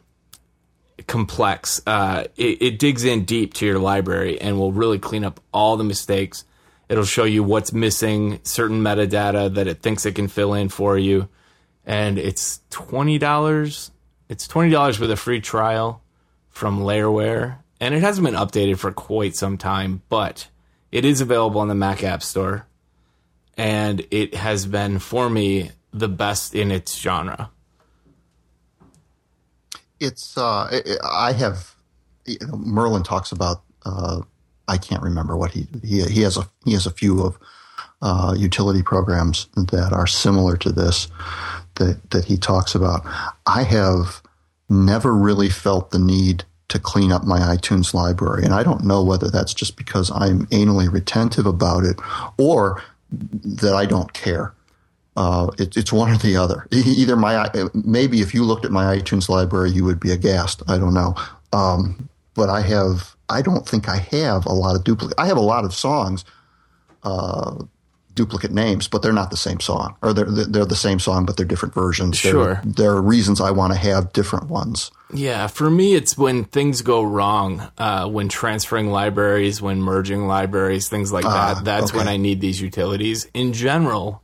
[1.07, 1.81] complex.
[1.85, 5.75] Uh, it, it digs in deep to your library and will really clean up all
[5.75, 6.45] the mistakes.
[6.87, 10.97] It'll show you what's missing, certain metadata that it thinks it can fill in for
[10.97, 11.29] you,
[11.85, 13.91] and it's twenty dollars.
[14.29, 16.01] It's twenty dollars with a free trial
[16.49, 20.47] from Layerware, and it hasn't been updated for quite some time, but
[20.91, 22.67] it is available on the Mac App Store,
[23.57, 27.49] and it has been for me the best in its genre.
[29.99, 31.75] It's uh, I have
[32.53, 34.21] Merlin talks about uh,
[34.67, 37.37] I can't remember what he he he has a he has a few of
[38.01, 41.07] uh, utility programs that are similar to this
[41.75, 43.01] that that he talks about.
[43.45, 44.21] I have
[44.69, 49.03] never really felt the need to clean up my iTunes library, and I don't know
[49.03, 51.99] whether that's just because I'm anally retentive about it
[52.37, 54.53] or that I don't care.
[55.15, 56.67] Uh, it, it's one or the other.
[56.71, 60.61] Either my maybe if you looked at my iTunes library, you would be aghast.
[60.67, 61.15] I don't know.
[61.53, 63.14] Um, but I have.
[63.29, 65.17] I don't think I have a lot of duplicate.
[65.17, 66.25] I have a lot of songs,
[67.03, 67.63] uh,
[68.13, 71.37] duplicate names, but they're not the same song, or they're they're the same song, but
[71.37, 72.17] they're different versions.
[72.17, 74.91] Sure, there, there are reasons I want to have different ones.
[75.13, 80.89] Yeah, for me, it's when things go wrong, uh, when transferring libraries, when merging libraries,
[80.89, 81.57] things like that.
[81.57, 81.97] Uh, That's okay.
[81.97, 83.25] when I need these utilities.
[83.33, 84.23] In general,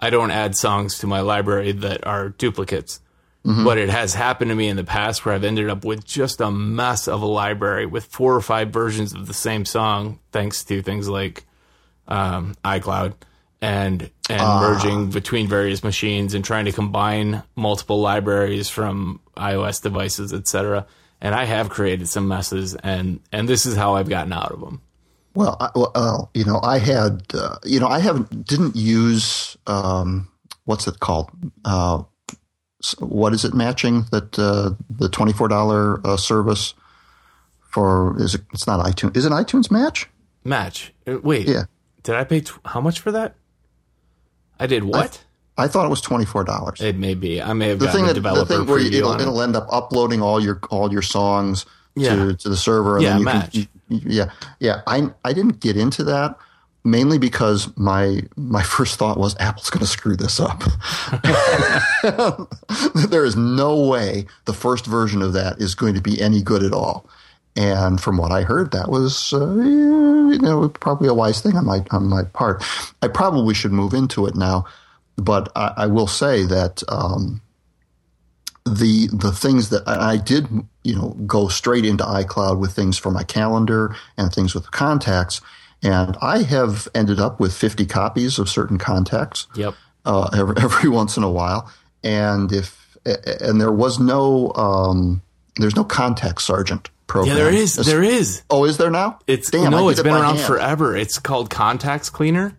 [0.00, 3.00] I don't add songs to my library that are duplicates.
[3.46, 3.64] Mm-hmm.
[3.64, 6.40] But it has happened to me in the past where I've ended up with just
[6.40, 10.64] a mess of a library with four or five versions of the same song, thanks
[10.64, 11.44] to things like
[12.08, 13.14] um, iCloud
[13.60, 14.60] and and uh.
[14.60, 20.84] merging between various machines and trying to combine multiple libraries from iOS devices, etc.
[21.20, 24.60] And I have created some messes, and and this is how I've gotten out of
[24.60, 24.82] them.
[25.34, 30.28] Well, I, well, you know, I had, uh, you know, I haven't didn't use um,
[30.64, 31.30] what's it called?
[31.64, 32.02] Uh,
[32.98, 36.74] what is it matching that uh, the twenty four dollar uh, service
[37.70, 38.20] for?
[38.20, 38.42] Is it?
[38.52, 39.16] It's not iTunes.
[39.16, 40.08] Is it iTunes Match?
[40.44, 40.92] Match.
[41.06, 41.48] Uh, wait.
[41.48, 41.64] Yeah.
[42.02, 43.34] Did I pay t- how much for that?
[44.60, 45.22] I did what?
[45.56, 46.80] I, I thought it was twenty four dollars.
[46.80, 47.40] It may be.
[47.42, 49.20] I may have the thing that, the thing where it'll, it.
[49.22, 52.14] it'll end up uploading all your all your songs yeah.
[52.14, 52.96] to, to the server.
[52.96, 53.52] And yeah, then you match.
[53.52, 54.82] Can, yeah, yeah.
[54.86, 56.36] I I didn't get into that
[56.86, 60.62] mainly because my my first thought was Apple's going to screw this up.
[63.10, 66.62] there is no way the first version of that is going to be any good
[66.62, 67.08] at all.
[67.58, 71.66] And from what I heard, that was uh, you know probably a wise thing on
[71.66, 72.62] my on my part.
[73.02, 74.66] I probably should move into it now,
[75.16, 77.40] but I, I will say that um,
[78.66, 80.48] the the things that I did,
[80.84, 84.70] you know, go straight into iCloud with things for my calendar and things with the
[84.70, 85.40] contacts,
[85.82, 89.46] and I have ended up with 50 copies of certain contacts.
[89.54, 89.74] Yep.
[90.04, 91.70] Uh, every, every once in a while,
[92.02, 95.22] and if and there was no um,
[95.56, 97.36] there's no contact sergeant program.
[97.36, 97.74] Yeah, there is.
[97.76, 98.42] There is.
[98.50, 99.18] Oh, is there now?
[99.26, 100.46] It's Damn, no, it's it been around hand.
[100.46, 100.96] forever.
[100.96, 102.56] It's called Contacts Cleaner.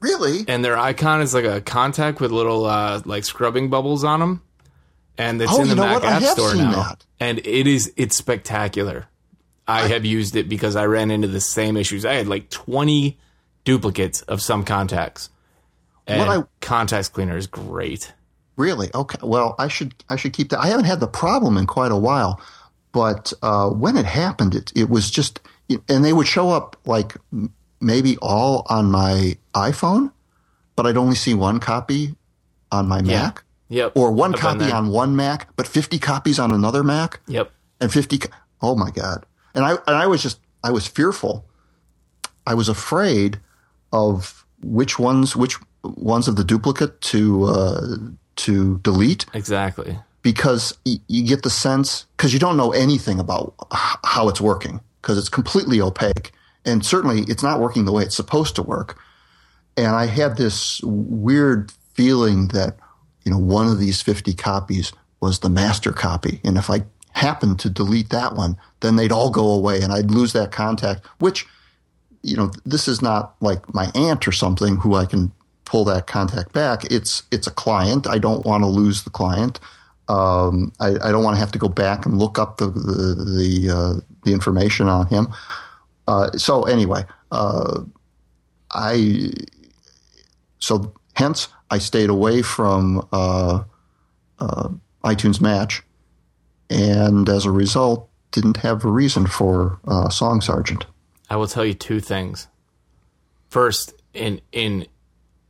[0.00, 0.44] Really?
[0.48, 4.42] And their icon is like a contact with little uh, like scrubbing bubbles on them
[5.18, 6.70] and it's oh, in the Mac App Store now.
[6.70, 7.04] That.
[7.20, 9.06] And it is it's spectacular.
[9.66, 12.04] I, have used it because I ran into the same issues.
[12.04, 13.18] I had like twenty
[13.64, 15.30] duplicates of some contacts,
[16.06, 18.12] and I, contacts cleaner is great.
[18.56, 18.90] Really?
[18.94, 19.18] Okay.
[19.22, 20.60] Well, I should I should keep that.
[20.60, 22.40] I haven't had the problem in quite a while,
[22.92, 25.40] but uh, when it happened, it it was just,
[25.88, 27.16] and they would show up like
[27.80, 30.12] maybe all on my iPhone,
[30.76, 32.14] but I'd only see one copy
[32.70, 33.22] on my yeah.
[33.22, 33.44] Mac.
[33.68, 33.92] Yep.
[33.96, 37.20] Or one I've copy on one Mac, but 50 copies on another Mac.
[37.26, 37.50] Yep.
[37.80, 38.20] And 50.
[38.60, 39.24] Oh my God.
[39.54, 41.44] And I, and I was just, I was fearful.
[42.46, 43.40] I was afraid
[43.92, 47.96] of which ones, which ones of the duplicate to, uh,
[48.36, 49.26] to delete.
[49.34, 49.98] Exactly.
[50.22, 54.80] Because y- you get the sense, because you don't know anything about how it's working,
[55.00, 56.32] because it's completely opaque.
[56.64, 58.98] And certainly it's not working the way it's supposed to work.
[59.76, 62.76] And I had this weird feeling that,
[63.24, 66.40] you know, one of these 50 copies was the master copy.
[66.44, 70.10] And if I happened to delete that one, then they'd all go away and I'd
[70.10, 71.46] lose that contact, which
[72.22, 75.32] you know, this is not like my aunt or something who I can
[75.64, 76.84] pull that contact back.
[76.90, 78.06] It's it's a client.
[78.06, 79.58] I don't want to lose the client.
[80.08, 83.14] Um, I, I, don't want to have to go back and look up the the
[83.14, 85.28] the, uh, the information on him.
[86.06, 87.82] Uh, so anyway, uh,
[88.72, 89.30] I
[90.58, 93.62] so hence I stayed away from uh,
[94.38, 94.68] uh,
[95.04, 95.82] iTunes Match,
[96.72, 100.86] and as a result, didn't have a reason for uh, Song Sergeant.
[101.28, 102.48] I will tell you two things.
[103.48, 104.86] First, in in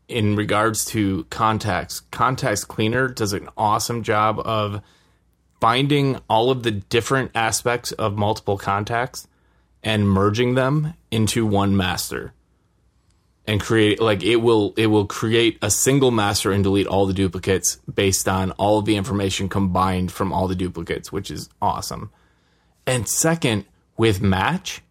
[0.09, 4.83] in regards to contacts, Contacts Cleaner does an awesome job of
[5.61, 9.29] finding all of the different aspects of multiple contacts
[9.83, 12.33] and merging them into one master
[13.47, 17.13] and create like it will it will create a single master and delete all the
[17.13, 22.11] duplicates based on all of the information combined from all the duplicates which is awesome
[22.87, 23.65] and second
[23.97, 24.83] with match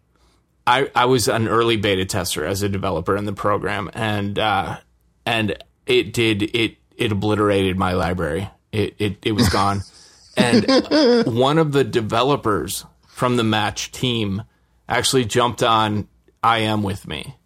[0.66, 4.76] i i was an early beta tester as a developer in the program and uh
[5.24, 8.48] and it did it it obliterated my library.
[8.70, 9.82] It it, it was gone.
[10.36, 10.64] and
[11.26, 14.42] one of the developers from the match team
[14.88, 16.08] actually jumped on
[16.44, 17.36] IM with me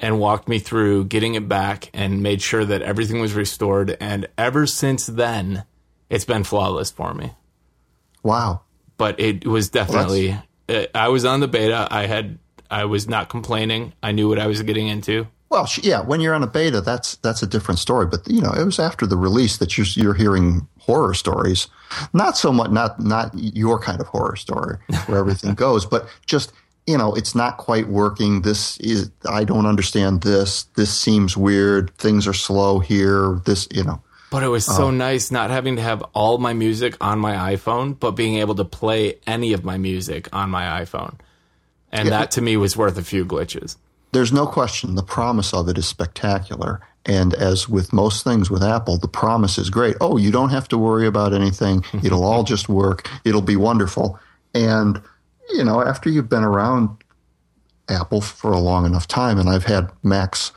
[0.00, 3.96] and walked me through getting it back and made sure that everything was restored.
[4.00, 5.64] And ever since then,
[6.08, 7.32] it's been flawless for me.
[8.22, 8.62] Wow.
[8.96, 10.36] But it was definitely,
[10.68, 11.86] well, I was on the beta.
[11.90, 12.38] I had,
[12.70, 13.92] I was not complaining.
[14.02, 15.26] I knew what I was getting into.
[15.50, 18.06] Well, yeah, when you're on a beta, that's that's a different story.
[18.06, 21.66] But you know, it was after the release that you're you're hearing horror stories.
[22.12, 26.52] Not so much, not not your kind of horror story where everything goes, but just
[26.86, 28.42] you know, it's not quite working.
[28.42, 30.64] This is I don't understand this.
[30.74, 31.94] This seems weird.
[31.96, 33.40] Things are slow here.
[33.44, 34.02] This, you know.
[34.30, 37.54] But it was so uh, nice not having to have all my music on my
[37.54, 41.18] iPhone, but being able to play any of my music on my iPhone.
[41.90, 43.76] And yeah, that to me was worth a few glitches
[44.12, 46.80] there's no question the promise of it is spectacular.
[47.06, 49.96] And as with most things with Apple, the promise is great.
[50.00, 51.82] Oh, you don't have to worry about anything.
[52.02, 53.08] It'll all just work.
[53.24, 54.20] It'll be wonderful.
[54.54, 55.00] And,
[55.52, 56.90] you know, after you've been around
[57.88, 60.52] Apple for a long enough time, and I've had Macs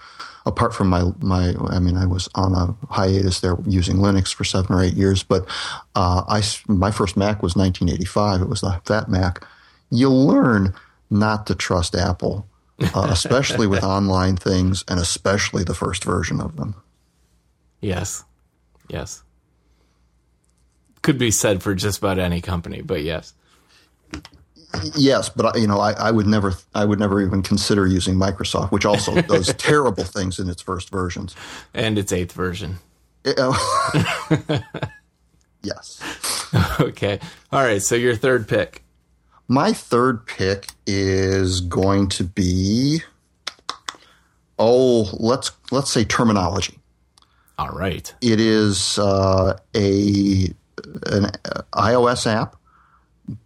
[0.46, 4.44] apart from my, my, I mean, I was on a hiatus there using Linux for
[4.44, 5.48] seven or eight years, but,
[5.96, 8.41] uh, I, my first Mac was 1985.
[8.41, 9.48] It was the Fat Mac.
[9.89, 10.74] You learn
[11.10, 12.46] not to trust Apple
[12.80, 16.76] uh, especially with online things and especially the first version of them.
[17.82, 18.24] Yes.
[18.89, 19.24] Yes.
[21.02, 23.34] Could be said for just about any company, but yes.
[24.95, 28.71] Yes, but you know, I, I, would never, I would never even consider using Microsoft,
[28.71, 31.36] which also does terrible things in its first versions
[31.74, 32.78] and its eighth version.
[35.63, 36.01] yes.
[36.80, 37.19] Okay.
[37.51, 37.82] All right.
[37.82, 38.84] So your third pick.
[39.47, 43.01] My third pick is going to be
[44.59, 46.80] oh, let's let's say terminology.
[47.57, 48.13] All right.
[48.21, 50.53] It is uh, a
[51.05, 51.32] an
[51.74, 52.55] iOS app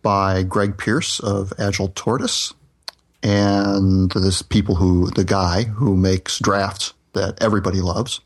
[0.02, 2.54] by Greg Pierce of Agile Tortoise,
[3.24, 8.22] and this people who the guy who makes drafts that everybody loves.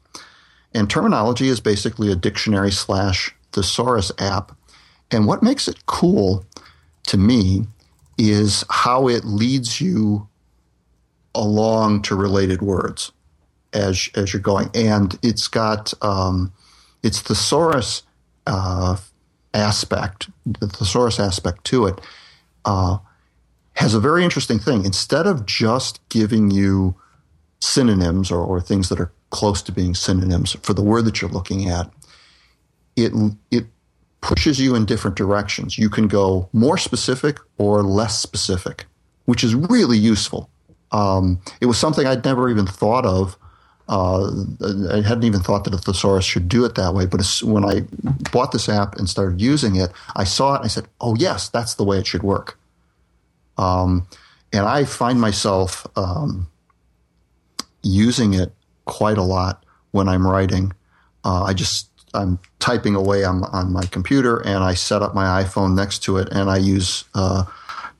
[0.74, 4.54] And terminology is basically a dictionary slash thesaurus app.
[5.12, 6.46] And what makes it cool
[7.08, 7.66] to me
[8.18, 10.28] is how it leads you
[11.36, 13.12] along to related words
[13.74, 16.52] as as you're going, and it's got um,
[17.04, 18.04] it's thesaurus
[18.48, 18.98] uh,
[19.54, 22.00] aspect, the thesaurus aspect to it
[22.66, 22.98] uh,
[23.74, 24.86] has a very interesting thing.
[24.86, 26.96] Instead of just giving you
[27.60, 31.32] synonyms or, or things that are close to being synonyms for the word that you're
[31.32, 31.92] looking at,
[32.96, 33.14] it
[33.50, 33.66] it
[34.22, 35.78] pushes you in different directions.
[35.78, 38.86] You can go more specific or less specific,
[39.26, 40.50] which is really useful.
[40.92, 43.38] Um, it was something I'd never even thought of.
[43.92, 44.32] Uh,
[44.90, 47.06] I hadn't even thought that a thesaurus should do it that way.
[47.06, 47.82] But when I
[48.32, 51.50] bought this app and started using it, I saw it and I said, "Oh yes,
[51.50, 52.58] that's the way it should work."
[53.58, 54.08] Um,
[54.54, 56.48] and I find myself um,
[57.84, 58.54] using it
[58.86, 60.72] quite a lot when I'm writing.
[61.26, 65.44] Uh, I just I'm typing away on, on my computer and I set up my
[65.44, 67.46] iPhone next to it and I use uh,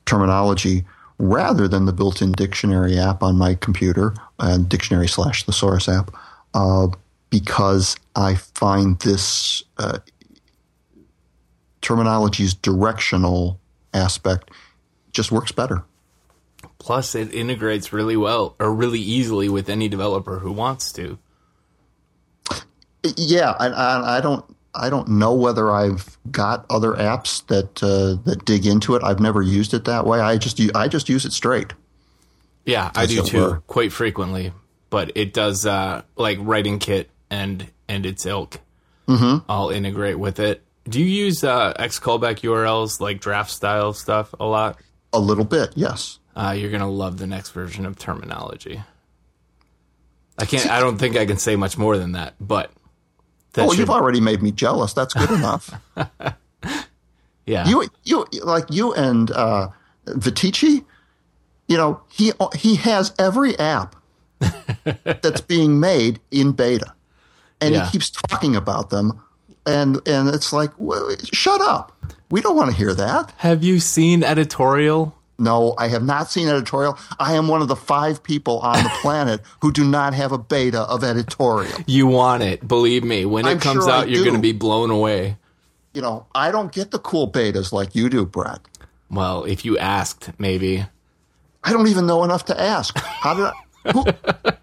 [0.04, 0.84] terminology
[1.18, 6.14] rather than the built-in dictionary app on my computer and dictionary slash thesaurus app
[6.54, 6.88] uh,
[7.30, 9.98] because I find this uh,
[11.80, 13.60] terminology's directional
[13.94, 14.50] aspect
[15.12, 15.84] just works better.
[16.78, 21.18] Plus, it integrates really well or really easily with any developer who wants to.
[23.16, 24.44] Yeah, I, I, I don't
[24.74, 29.02] I don't know whether I've got other apps that uh, that dig into it.
[29.02, 30.20] I've never used it that way.
[30.20, 31.74] I just I just use it straight.
[32.64, 34.52] Yeah, I do too, quite frequently.
[34.88, 38.60] But it does uh, like writing kit and and its ilk.
[39.08, 39.50] Mm-hmm.
[39.50, 40.62] I'll integrate with it.
[40.88, 44.78] Do you use uh, X callback URLs like draft style stuff a lot?
[45.12, 46.18] A little bit, yes.
[46.34, 48.82] Uh, you're gonna love the next version of terminology.
[50.38, 50.70] I can't.
[50.70, 52.34] I don't think I can say much more than that.
[52.40, 52.70] But
[53.54, 54.92] that oh, should- you've already made me jealous.
[54.92, 55.70] That's good enough.
[57.46, 57.66] yeah.
[57.68, 59.68] you, you, like you and uh,
[60.06, 60.84] Viticci.
[61.68, 63.96] You know, he he has every app
[65.04, 66.92] that's being made in beta,
[67.60, 67.84] and Yeah.
[67.86, 69.20] he keeps talking about them,
[69.64, 71.96] and and it's like, well, shut up.
[72.30, 73.32] We don't want to hear that.
[73.38, 75.16] Have you seen editorial?
[75.42, 76.96] No, I have not seen editorial.
[77.18, 80.38] I am one of the five people on the planet who do not have a
[80.38, 81.76] beta of editorial.
[81.86, 83.24] You want it, believe me.
[83.24, 85.36] When it I'm comes sure I out, you're going to be blown away.
[85.94, 88.60] You know, I don't get the cool betas like you do, Brett.
[89.10, 90.86] Well, if you asked, maybe.
[91.64, 92.96] I don't even know enough to ask.
[92.98, 93.92] How did I?
[93.92, 94.04] Who,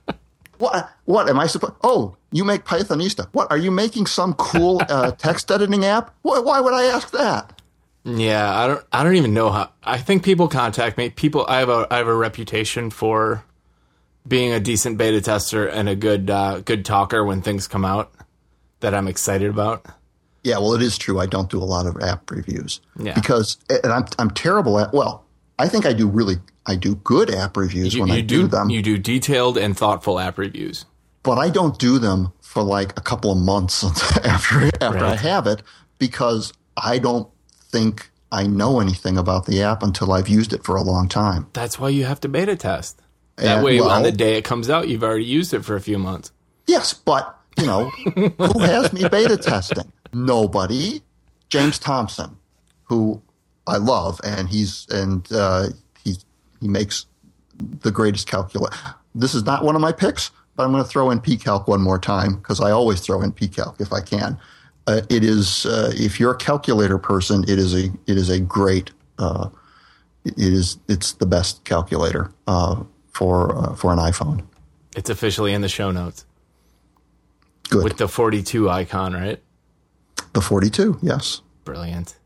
[0.60, 0.90] what?
[1.04, 1.74] What am I supposed?
[1.84, 3.28] Oh, you make Pythonista.
[3.34, 4.06] What are you making?
[4.08, 6.16] Some cool uh, text editing app?
[6.22, 7.59] Why, why would I ask that?
[8.04, 8.86] Yeah, I don't.
[8.92, 9.72] I don't even know how.
[9.84, 11.10] I think people contact me.
[11.10, 11.88] People, I have a.
[11.92, 13.44] I have a reputation for
[14.28, 18.12] being a decent beta tester and a good, uh, good talker when things come out
[18.80, 19.86] that I'm excited about.
[20.44, 21.20] Yeah, well, it is true.
[21.20, 23.14] I don't do a lot of app reviews Yeah.
[23.14, 24.94] because and I'm I'm terrible at.
[24.94, 25.26] Well,
[25.58, 26.36] I think I do really.
[26.66, 29.76] I do good app reviews You, when I you do, them, You do detailed and
[29.76, 30.86] thoughtful app reviews.
[31.24, 33.84] but I don't do them for like a couple of months
[34.26, 35.64] after after I have it
[35.98, 37.28] because I don't
[37.70, 41.48] think I know anything about the app until I've used it for a long time.
[41.54, 43.02] That's why you have to beta test.
[43.38, 45.76] That And, way, well- on the day it comes out, you've already used it for
[45.76, 46.32] a few months.
[46.68, 49.92] Yes, but you know, who has me beta testing?
[50.14, 51.02] Nobody.
[51.50, 52.38] James Thompson,
[52.84, 53.22] who
[53.66, 55.68] I love, and he's and uh,
[56.04, 56.16] he
[56.62, 57.08] he makes
[57.58, 58.76] the greatest calculator.
[59.16, 61.82] This is not one of my picks, but I'm going to throw in pcalc one
[61.82, 64.38] more time because I always throw in pcalc if I can.
[64.90, 68.40] Uh, it is uh, if you're a calculator person, it is a it is a
[68.40, 68.90] great.
[69.20, 69.50] Uh,
[70.26, 74.48] it is it's the best calculator uh, for uh, for an iPhone.
[74.98, 76.26] It's officially in the show notes
[77.70, 77.84] Good.
[77.84, 79.40] with the 42 icon, right?
[80.34, 81.42] the 42, yes.
[81.66, 82.18] Brilliant.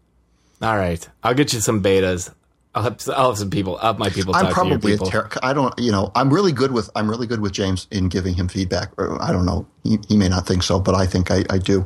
[0.61, 2.33] All right, I'll get you some betas.
[2.73, 3.75] I'll have, I'll have some people.
[3.81, 5.11] I'll have my people I'm probably to a your people.
[5.11, 8.07] ter- I don't, you know, I'm really good with I'm really good with James in
[8.07, 8.93] giving him feedback.
[8.97, 11.85] I don't know, he, he may not think so, but I think I, I do.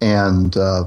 [0.00, 0.86] And uh,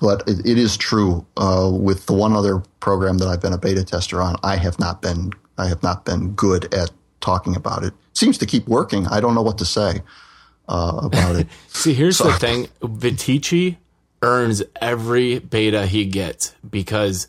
[0.00, 3.58] but it, it is true uh, with the one other program that I've been a
[3.58, 4.36] beta tester on.
[4.42, 6.90] I have not been I have not been good at
[7.20, 7.92] talking about it.
[8.14, 9.06] Seems to keep working.
[9.06, 10.02] I don't know what to say
[10.68, 11.46] uh, about it.
[11.68, 13.76] See, here's the thing: Viticci
[14.22, 17.28] earns every beta he gets because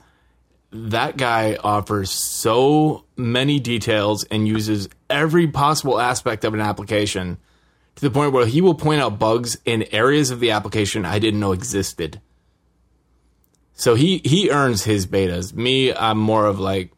[0.72, 7.38] that guy offers so many details and uses every possible aspect of an application
[8.02, 11.20] to the point where he will point out bugs in areas of the application I
[11.20, 12.20] didn't know existed.
[13.74, 15.54] So he he earns his betas.
[15.54, 16.92] Me, I'm more of like,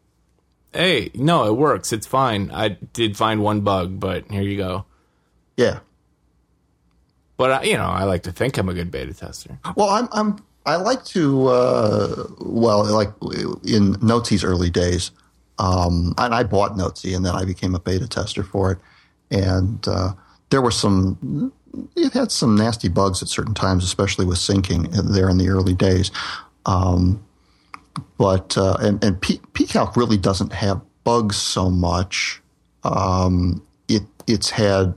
[0.72, 1.92] hey, no, it works.
[1.92, 2.50] It's fine.
[2.50, 4.86] I did find one bug, but here you go.
[5.58, 5.80] Yeah.
[7.36, 9.58] But I, you know, I like to think I'm a good beta tester.
[9.76, 13.12] Well, I'm, I'm I like to uh, well, like
[13.62, 15.10] in Notesy's early days,
[15.58, 18.78] um, and I bought Notesy, and then I became a beta tester for it,
[19.30, 20.14] and uh,
[20.54, 21.52] there were some.
[21.96, 25.74] It had some nasty bugs at certain times, especially with syncing there in the early
[25.74, 26.12] days.
[26.64, 27.26] Um,
[28.18, 32.40] but uh, and, and P- PCalc really doesn't have bugs so much.
[32.84, 34.94] Um, it it's had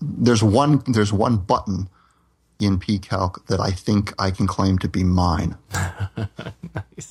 [0.00, 1.86] there's one there's one button
[2.58, 5.56] in pcalc that I think I can claim to be mine.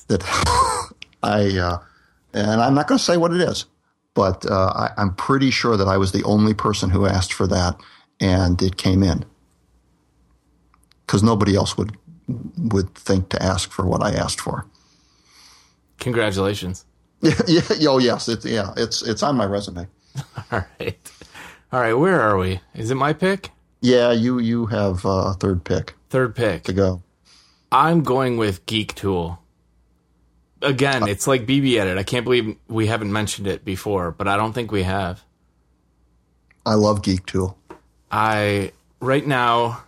[0.08, 0.24] That
[1.24, 1.78] I uh,
[2.34, 3.66] and I'm not going to say what it is,
[4.14, 7.48] but uh, I, I'm pretty sure that I was the only person who asked for
[7.48, 7.80] that,
[8.20, 9.26] and it came in
[11.06, 11.98] because nobody else would
[12.58, 14.66] would think to ask for what I asked for.
[16.00, 16.86] Congratulations.
[17.48, 19.88] Yeah, yeah, oh yes, it's yeah, it's it's on my resume.
[20.52, 21.12] All right.
[21.72, 22.60] All right, where are we?
[22.76, 23.50] Is it my pick?
[23.82, 26.64] Yeah, you you have uh, a third pick Third pick.
[26.64, 27.02] to go.
[27.72, 29.40] I'm going with Geek Tool.
[30.64, 31.98] Again, it's like BB Edit.
[31.98, 35.24] I can't believe we haven't mentioned it before, but I don't think we have.
[36.66, 37.58] I love Geek Tool.
[38.12, 39.84] I right now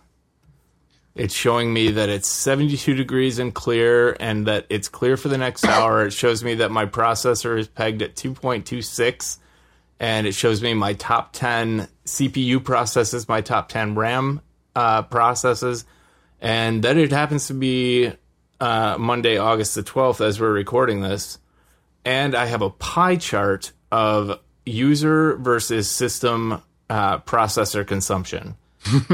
[1.16, 5.38] it's showing me that it's 72 degrees and clear and that it's clear for the
[5.38, 6.06] next hour.
[6.06, 9.38] It shows me that my processor is pegged at 2.26
[9.98, 14.42] and it shows me my top 10 CPU processes, my top 10 RAM
[14.74, 15.86] uh, processes,
[16.38, 18.12] and that it happens to be
[18.60, 21.38] uh, Monday, August the 12th as we're recording this.
[22.04, 28.56] And I have a pie chart of user versus system uh, processor consumption.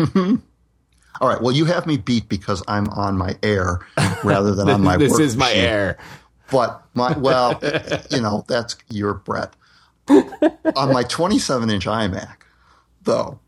[1.21, 1.41] All right.
[1.41, 3.81] Well, you have me beat because I'm on my air
[4.25, 4.97] rather than on my.
[4.97, 5.65] this is my machine.
[5.65, 5.99] air.
[6.51, 7.59] But my well,
[8.11, 9.55] you know, that's your Brett.
[10.09, 12.37] on my 27 inch iMac,
[13.03, 13.39] though,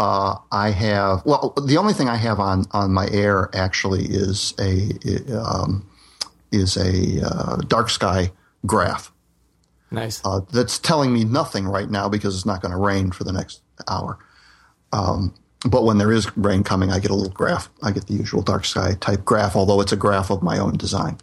[0.00, 4.54] uh, I have well, the only thing I have on on my Air actually is
[4.58, 4.90] a
[5.38, 5.86] um,
[6.50, 8.32] is a uh, dark sky
[8.64, 9.12] graph
[9.90, 10.22] Nice.
[10.24, 13.32] uh, that's telling me nothing right now because it's not going to rain for the
[13.32, 14.18] next hour.
[14.92, 15.34] Um,
[15.68, 17.68] but when there is rain coming, I get a little graph.
[17.82, 20.78] I get the usual dark sky type graph, although it's a graph of my own
[20.78, 21.18] design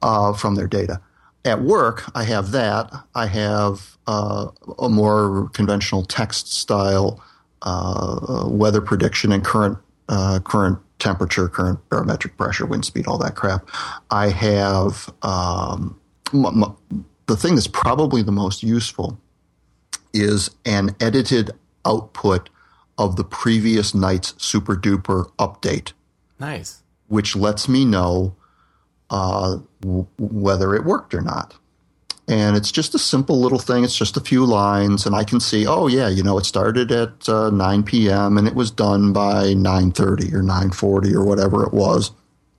[0.00, 1.02] uh, from their data.
[1.44, 2.90] At work, I have that.
[3.14, 4.48] I have uh,
[4.78, 7.22] a more conventional text style
[7.62, 9.78] uh, weather prediction and current
[10.08, 13.68] uh, current temperature, current barometric pressure, wind speed, all that crap.
[14.10, 15.98] I have um,
[16.34, 19.18] m- m- the thing that's probably the most useful
[20.12, 21.52] is an edited
[21.86, 22.50] output
[22.98, 25.92] of the previous night's super duper update,
[26.38, 26.82] nice.
[27.08, 28.34] which lets me know
[29.10, 31.54] uh, w- whether it worked or not.
[32.30, 33.82] And it's just a simple little thing.
[33.82, 36.92] It's just a few lines, and I can see, oh yeah, you know, it started
[36.92, 38.38] at uh, 9 p.m.
[38.38, 42.12] and it was done by 9:30 or 9:40 or whatever it was.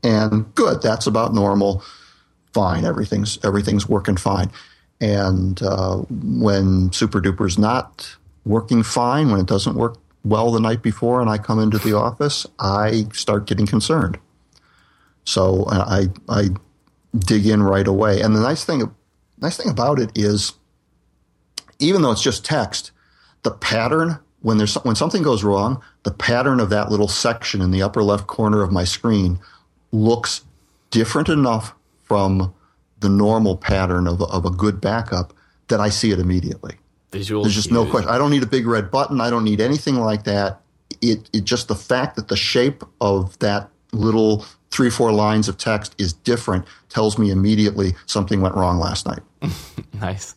[0.04, 1.84] And good, that's about normal.
[2.54, 4.52] Fine, everything's everything's working fine.
[5.00, 9.96] And uh, when Super Duper's not working fine, when it doesn't work
[10.26, 14.20] well the night before, and I come into the office, I start getting concerned.
[15.24, 16.50] So uh, I I
[17.18, 18.20] dig in right away.
[18.20, 18.94] And the nice thing
[19.42, 20.54] nice thing about it is,
[21.80, 22.92] even though it's just text,
[23.44, 27.72] the pattern when there's when something goes wrong, the pattern of that little section in
[27.72, 29.40] the upper left corner of my screen
[29.92, 30.44] looks
[30.90, 31.74] different enough
[32.04, 32.54] from
[33.00, 35.34] the normal pattern of, of a good backup
[35.68, 36.76] that I see it immediately.
[37.12, 37.44] Visual.
[37.44, 38.10] There's just no question.
[38.10, 39.22] I don't need a big red button.
[39.22, 40.62] I don't need anything like that.
[41.02, 45.58] It, it just the fact that the shape of that little three four lines of
[45.58, 49.22] text is different tells me immediately something went wrong last night.
[49.94, 50.34] Nice.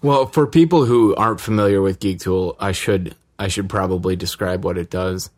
[0.00, 4.64] Well, for people who aren't familiar with Geek Tool, I should I should probably describe
[4.64, 5.28] what it does.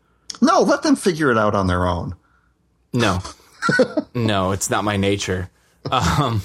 [0.41, 2.15] No, let them figure it out on their own.
[2.93, 3.21] No,
[4.15, 5.51] no, it's not my nature.
[5.91, 6.43] Um,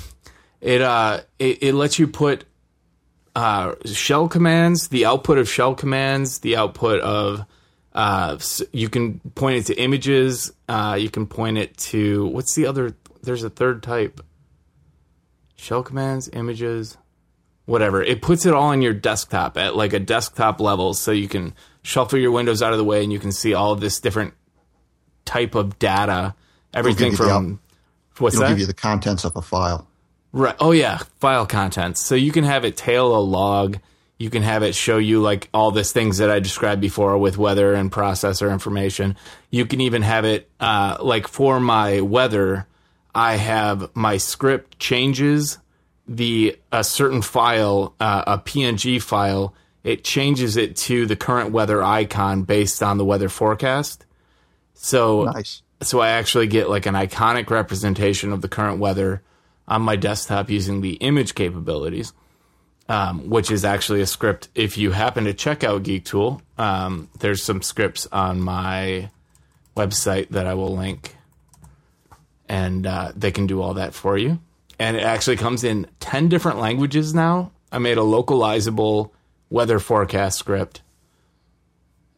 [0.59, 2.45] it uh, it, it lets you put
[3.35, 7.45] uh, shell commands, the output of shell commands, the output of
[7.95, 10.51] uh, s- you can point it to images.
[10.69, 12.95] Uh, you can point it to what's the other?
[13.23, 14.21] There's a third type.
[15.55, 16.97] Shell commands, images,
[17.65, 18.03] whatever.
[18.03, 21.53] It puts it all on your desktop at like a desktop level, so you can
[21.81, 24.33] shuffle your windows out of the way and you can see all of this different
[25.23, 26.35] type of data.
[26.73, 27.59] Everything you the from
[28.19, 28.49] what's It'll that?
[28.51, 29.87] give you the contents of a file.
[30.33, 30.55] Right.
[30.59, 32.01] Oh yeah, file contents.
[32.05, 33.79] So you can have it tail a log.
[34.17, 37.37] You can have it show you like all this things that I described before with
[37.37, 39.17] weather and processor information.
[39.49, 42.67] You can even have it uh, like for my weather.
[43.13, 45.57] I have my script changes
[46.07, 49.53] the a certain file, uh, a PNG file.
[49.83, 54.05] It changes it to the current weather icon based on the weather forecast.
[54.73, 55.61] So Nice.
[55.81, 59.21] so I actually get like an iconic representation of the current weather
[59.67, 62.13] on my desktop using the image capabilities,
[62.89, 64.49] um, which is actually a script.
[64.55, 69.09] If you happen to check out Geek Tool, um, there's some scripts on my
[69.75, 71.15] website that I will link,
[72.47, 74.39] and uh, they can do all that for you.
[74.79, 77.51] And it actually comes in 10 different languages now.
[77.71, 79.11] I made a localizable
[79.49, 80.81] weather forecast script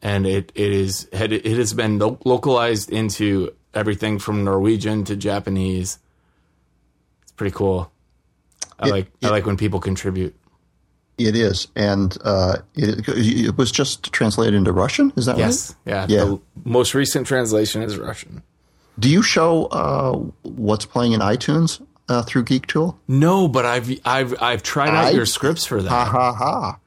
[0.02, 5.16] and it, it is had it has been lo- localized into everything from Norwegian to
[5.16, 5.98] Japanese.
[7.24, 7.92] It's pretty cool.
[8.80, 10.36] I It- like I like when people contribute.
[11.18, 15.12] It is, and uh, it, it was just translated into Russian.
[15.16, 15.94] Is that Yes, right?
[15.94, 16.06] yeah.
[16.20, 16.26] Yeah.
[16.26, 18.44] The most recent translation is Russian.
[19.00, 20.14] Do you show uh,
[20.44, 23.00] what's playing in iTunes uh, through Geek Tool?
[23.08, 25.90] No, but I've I've I've tried out I- your scripts for that.
[25.90, 26.80] Ha ha ha!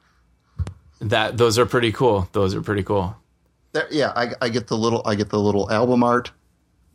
[1.01, 2.29] That those are pretty cool.
[2.31, 3.15] Those are pretty cool.
[3.73, 6.31] There, yeah, I, I get the little I get the little album art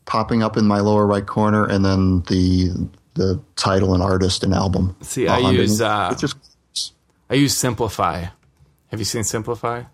[0.05, 2.71] popping up in my lower right corner, and then the
[3.15, 4.95] the title and artist and album.
[5.01, 6.37] See, I use, uh, It's just
[7.29, 8.27] I use Simplify.
[8.89, 9.85] Have you seen Simplify?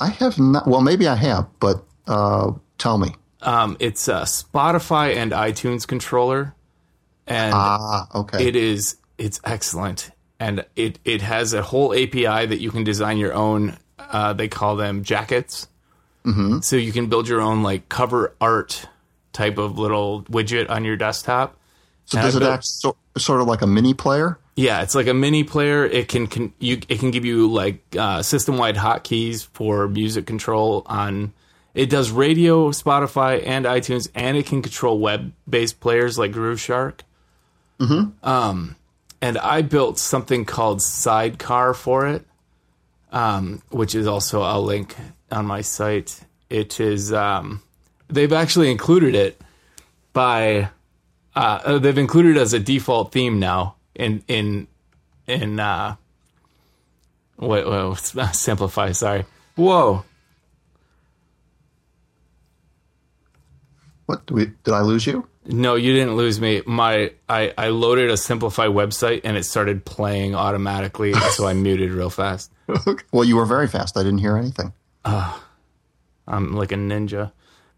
[0.00, 0.66] I have not.
[0.66, 3.14] Well, maybe I have, but uh, tell me.
[3.42, 6.54] Um, it's a Spotify and iTunes controller,
[7.26, 8.46] and Ah, okay.
[8.46, 10.10] it is it's excellent
[10.40, 14.48] and it it has a whole api that you can design your own uh, they
[14.48, 15.68] call them jackets
[16.24, 16.60] mm-hmm.
[16.60, 18.86] so you can build your own like cover art
[19.32, 21.56] type of little widget on your desktop
[22.06, 24.38] so and does it act so, sort of like a mini player?
[24.58, 25.86] Yeah, it's like a mini player.
[25.86, 30.26] It can, can you it can give you like uh, system wide hotkeys for music
[30.26, 31.32] control on.
[31.74, 37.02] It does radio, Spotify, and iTunes, and it can control web based players like Grooveshark.
[37.78, 38.28] Mm-hmm.
[38.28, 38.74] Um,
[39.22, 42.26] and I built something called Sidecar for it,
[43.12, 44.96] um, which is also a link
[45.30, 46.20] on my site.
[46.50, 47.62] It is um,
[48.08, 49.40] they've actually included it
[50.12, 50.70] by
[51.36, 54.66] uh, they've included it as a default theme now in in
[55.26, 55.96] in uh
[57.36, 57.98] wait, what
[58.34, 59.24] simplify sorry
[59.56, 60.04] whoa
[64.06, 65.26] What did, we, did I lose you?
[65.50, 69.84] no you didn't lose me my i i loaded a simplify website and it started
[69.86, 72.52] playing automatically so i muted real fast
[73.12, 73.96] well, you were very fast.
[73.96, 74.74] I didn't hear anything.
[75.06, 77.32] i'm like a ninja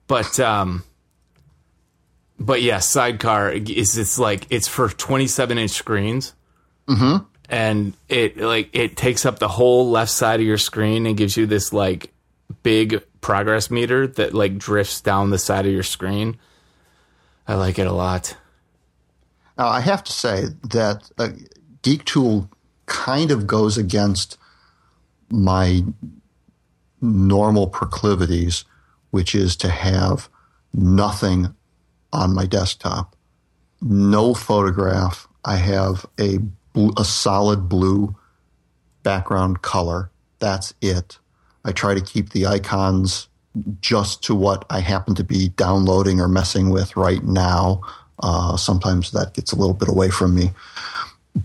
[0.09, 0.83] but um
[2.41, 6.35] but yeah sidecar is it's like it's for 27 inch screens.
[6.89, 7.25] Mm-hmm.
[7.49, 11.37] and it like it takes up the whole left side of your screen and gives
[11.37, 12.13] you this like
[12.65, 16.39] big progress meter that like drifts down the side of your screen.
[17.47, 18.37] I like it a lot.
[19.59, 21.29] Now, I have to say that uh,
[21.83, 22.51] Geek Tool
[22.87, 24.39] kind of goes against
[25.31, 25.83] my
[27.01, 28.65] normal proclivities,
[29.11, 30.29] which is to have
[30.73, 31.55] nothing
[32.13, 33.17] on my desktop,
[33.81, 35.27] no photograph.
[35.45, 36.39] I have a
[36.97, 38.15] a solid blue
[39.03, 40.11] background color.
[40.39, 41.19] That's it.
[41.65, 43.29] I try to keep the icons
[43.81, 47.81] just to what I happen to be downloading or messing with right now.
[48.23, 50.51] Uh, sometimes that gets a little bit away from me.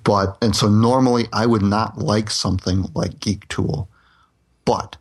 [0.03, 3.87] But, and so normally I would not like something like Geek Tool,
[4.65, 4.97] but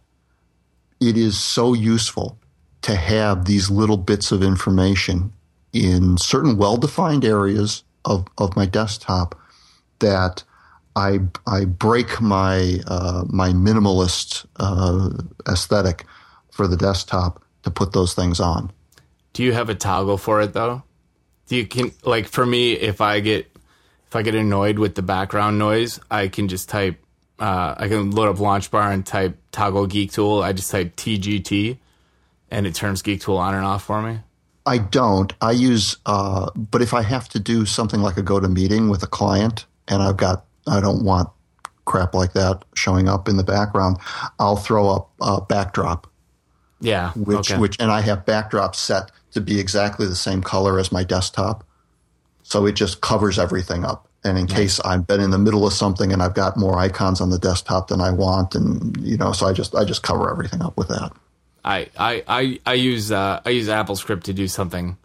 [1.01, 2.39] it is so useful
[2.83, 5.33] to have these little bits of information
[5.75, 9.39] in certain well defined areas of, of my desktop
[9.99, 10.45] that
[10.97, 15.11] I, I break my, uh, my minimalist uh,
[15.51, 16.07] aesthetic
[16.51, 18.71] for the desktop to put those things on.
[19.33, 20.83] do you have a toggle for it though?
[21.49, 23.51] Do you can like for me if i get
[24.07, 26.97] if i get annoyed with the background noise i can just type
[27.39, 30.43] uh, i can load up launch bar and type toggle geek tool.
[30.43, 31.79] I just type tgt
[32.51, 34.21] and it turns geek tool on and off for me
[34.67, 35.33] I don't.
[35.41, 38.89] I use, uh, but if I have to do something like a go to meeting
[38.89, 41.29] with a client and I've got, I don't want
[41.85, 43.99] crap like that showing up in the background,
[44.39, 46.07] I'll throw up a backdrop,
[46.81, 47.61] yeah which, okay.
[47.61, 51.65] which, and I have backdrop set to be exactly the same color as my desktop.
[52.43, 54.09] So it just covers everything up.
[54.25, 57.21] And in case I've been in the middle of something and I've got more icons
[57.21, 60.31] on the desktop than I want, and you know, so I just I just cover
[60.31, 61.13] everything up with that.
[61.65, 64.97] I I I, I use uh, I use AppleScript to do something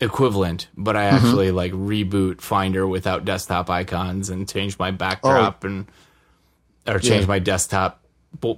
[0.00, 5.86] equivalent, but I actually like reboot Finder without desktop icons and change my backdrop and
[6.86, 7.28] or change Yeah.
[7.28, 8.00] my desktop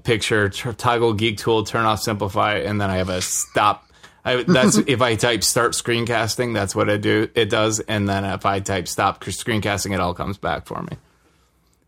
[0.02, 3.84] picture, t- toggle Geek Tool, turn off Simplify, and then I have a stop.
[4.24, 7.28] I, that's if I type start screencasting, that's what I do.
[7.34, 10.96] It does, and then if I type stop screencasting, it all comes back for me.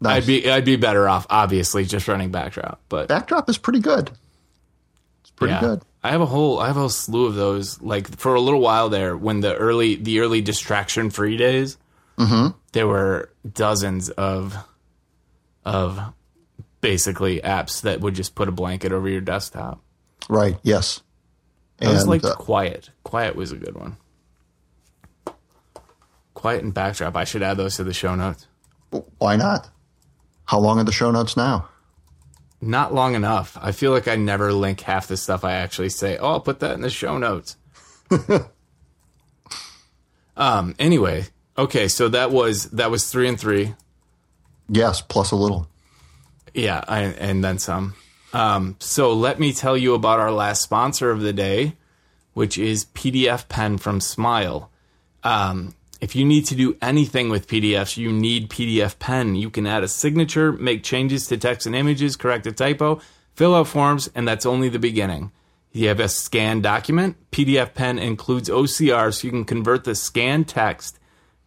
[0.00, 0.22] Nice.
[0.22, 4.10] I'd be I'd be better off, obviously, just running backdrop, but backdrop is pretty good.
[5.38, 5.60] Pretty Yeah.
[5.60, 5.82] good.
[6.02, 7.80] I have a whole I have a whole slew of those.
[7.80, 11.76] Like for a little while there, when the early the early distraction free days,
[12.72, 14.56] there were dozens of
[15.64, 16.00] of
[16.80, 19.80] basically apps that would just put a blanket over your desktop.
[20.28, 20.56] Right.
[20.62, 21.00] Yes.
[21.80, 22.90] I was And, like uh, Quiet.
[23.04, 23.96] Quiet was a good one.
[26.34, 27.16] Quiet and backdrop.
[27.16, 28.46] I should add those to the show notes.
[29.18, 29.68] Why not?
[30.44, 31.68] How long are the show notes now?
[32.60, 33.56] Not long enough.
[33.60, 36.18] I feel like I never link half the stuff I actually say.
[36.18, 37.56] Oh, I'll put that in the show notes.
[40.36, 40.74] um.
[40.78, 41.26] Anyway,
[41.56, 41.86] okay.
[41.86, 43.74] So that was that was three and three.
[44.68, 45.68] Yes, plus a little.
[46.52, 47.94] Yeah, I, and then some.
[48.32, 48.74] Um.
[48.80, 51.76] So let me tell you about our last sponsor of the day,
[52.34, 54.70] which is PDF Pen from Smile.
[55.22, 55.74] Um.
[56.00, 59.34] If you need to do anything with PDFs, you need PDF Pen.
[59.34, 63.00] You can add a signature, make changes to text and images, correct a typo,
[63.34, 65.32] fill out forms, and that's only the beginning.
[65.72, 67.16] You have a scanned document.
[67.32, 70.98] PDF Pen includes OCR, so you can convert the scanned text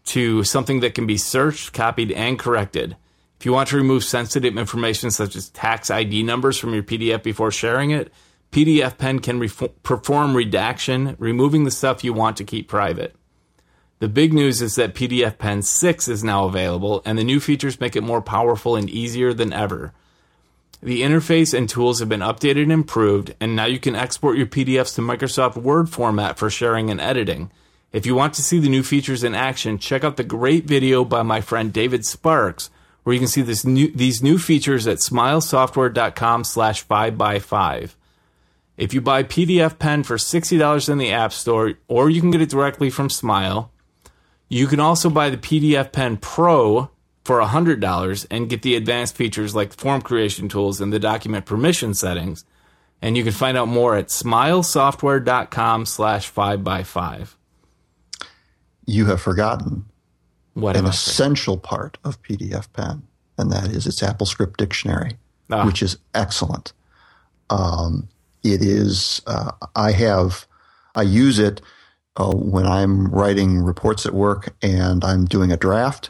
[0.06, 2.98] to something that can be searched, copied, and corrected.
[3.40, 7.24] If you want to remove sensitive information such as tax ID numbers from your PDF
[7.24, 8.12] before sharing it,
[8.52, 13.16] PDF Pen can refo- perform redaction, removing the stuff you want to keep private.
[14.02, 17.80] The big news is that PDF Pen 6 is now available, and the new features
[17.80, 19.94] make it more powerful and easier than ever.
[20.82, 24.48] The interface and tools have been updated and improved, and now you can export your
[24.48, 27.52] PDFs to Microsoft Word format for sharing and editing.
[27.94, 31.06] If you want to see the new features in action, check out the great video
[31.06, 32.72] by my friend David Sparks,
[33.04, 37.92] where you can see this new, these new features at smilesoftware.com slash 5x5.
[38.78, 42.42] If you buy PDF Pen for $60 in the App Store, or you can get
[42.42, 43.71] it directly from Smile,
[44.52, 46.92] you can also buy the PDF Pen Pro
[47.24, 51.94] for $100 and get the advanced features like form creation tools and the document permission
[51.94, 52.44] settings.
[53.02, 57.36] And you can find out more at smilesoftware.com slash 5x5.
[58.86, 59.86] You have forgotten
[60.54, 63.04] What an essential part of PDF Pen,
[63.38, 65.18] and that is its AppleScript dictionary,
[65.50, 65.66] Ah.
[65.66, 66.74] which is excellent.
[67.50, 68.10] Um,
[68.44, 69.22] it is.
[69.26, 70.46] Uh, I have.
[70.94, 71.62] I use it
[72.18, 76.10] uh, when I'm writing reports at work and I'm doing a draft.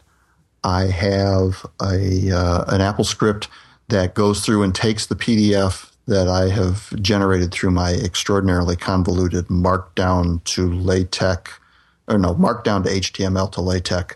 [0.63, 3.47] I have a uh, an AppleScript
[3.87, 9.47] that goes through and takes the PDF that I have generated through my extraordinarily convoluted
[9.47, 11.59] Markdown to LaTeX,
[12.07, 14.15] or no, Markdown to HTML to LaTeX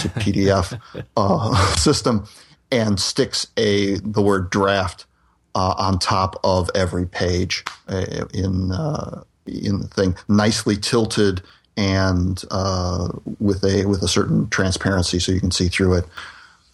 [0.00, 0.80] to PDF
[1.16, 2.26] uh, system,
[2.72, 5.06] and sticks a the word draft
[5.54, 11.42] uh, on top of every page uh, in uh, in the thing, nicely tilted
[11.76, 13.08] and uh,
[13.38, 16.04] with a with a certain transparency, so you can see through it.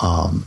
[0.00, 0.46] Um,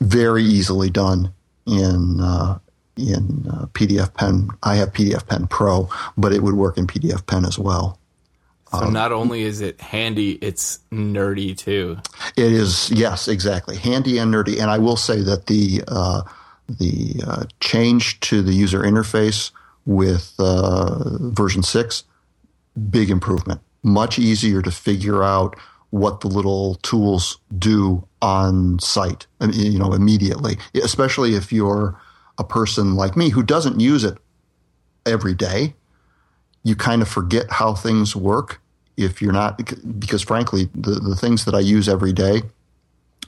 [0.00, 1.32] very easily done
[1.66, 2.58] in uh,
[2.96, 4.50] in uh, PDF Pen.
[4.62, 7.98] I have PDF Pen Pro, but it would work in PDF Pen as well.
[8.72, 11.98] So not only is it handy, it's nerdy too.
[12.36, 14.60] It is yes, exactly handy and nerdy.
[14.60, 16.22] And I will say that the uh,
[16.68, 19.50] the uh, change to the user interface
[19.86, 22.04] with uh, version six,
[22.90, 23.60] big improvement.
[23.82, 25.56] Much easier to figure out
[25.90, 30.58] what the little tools do on sight, you know, immediately.
[30.74, 31.98] Especially if you're
[32.38, 34.18] a person like me who doesn't use it
[35.06, 35.74] every day
[36.66, 38.60] you kind of forget how things work
[38.96, 39.56] if you're not
[40.00, 42.42] because frankly the, the things that I use every day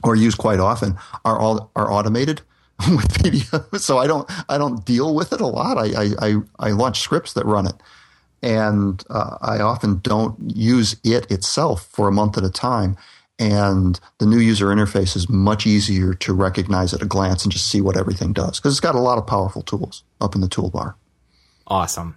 [0.03, 2.41] or use quite often are all are automated
[2.89, 3.79] with PDF.
[3.79, 5.77] So I don't I don't deal with it a lot.
[5.77, 7.75] I I, I, I launch scripts that run it.
[8.41, 12.95] And uh, I often don't use it itself for a month at a time.
[13.37, 17.67] And the new user interface is much easier to recognize at a glance and just
[17.67, 20.47] see what everything does because it's got a lot of powerful tools up in the
[20.47, 20.93] toolbar.
[21.67, 22.15] Awesome.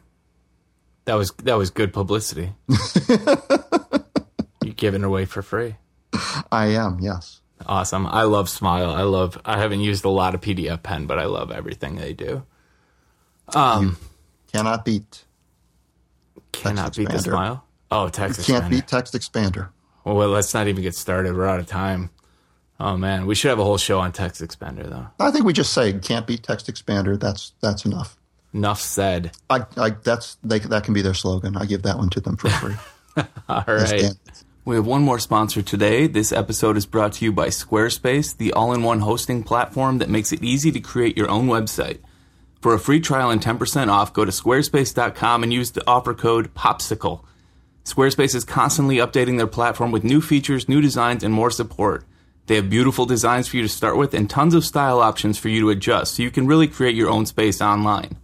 [1.04, 2.52] That was that was good publicity.
[4.62, 5.76] You're giving away for free.
[6.52, 7.41] I am, yes.
[7.66, 8.06] Awesome.
[8.06, 8.90] I love Smile.
[8.90, 9.40] I love.
[9.44, 12.44] I haven't used a lot of PDF Pen, but I love everything they do.
[13.54, 13.96] Um,
[14.52, 15.24] Cannot beat.
[16.52, 17.64] cannot beat the Smile.
[17.90, 18.70] Oh, text Can't expander.
[18.70, 19.68] beat Text Expander.
[20.04, 21.36] Well, let's not even get started.
[21.36, 22.10] We're out of time.
[22.80, 25.06] Oh man, we should have a whole show on text expander though.
[25.20, 27.18] I think we just say can't beat Text Expander.
[27.20, 28.16] That's that's enough.
[28.52, 29.30] Enough said.
[29.48, 31.56] I, I that's they, that can be their slogan.
[31.56, 32.74] I give that one to them for free.
[33.48, 34.10] All right.
[34.64, 36.06] We have one more sponsor today.
[36.06, 40.08] This episode is brought to you by Squarespace, the all in one hosting platform that
[40.08, 41.98] makes it easy to create your own website.
[42.60, 46.54] For a free trial and 10% off, go to squarespace.com and use the offer code
[46.54, 47.24] POPSICLE.
[47.84, 52.04] Squarespace is constantly updating their platform with new features, new designs, and more support.
[52.46, 55.48] They have beautiful designs for you to start with and tons of style options for
[55.48, 58.16] you to adjust so you can really create your own space online.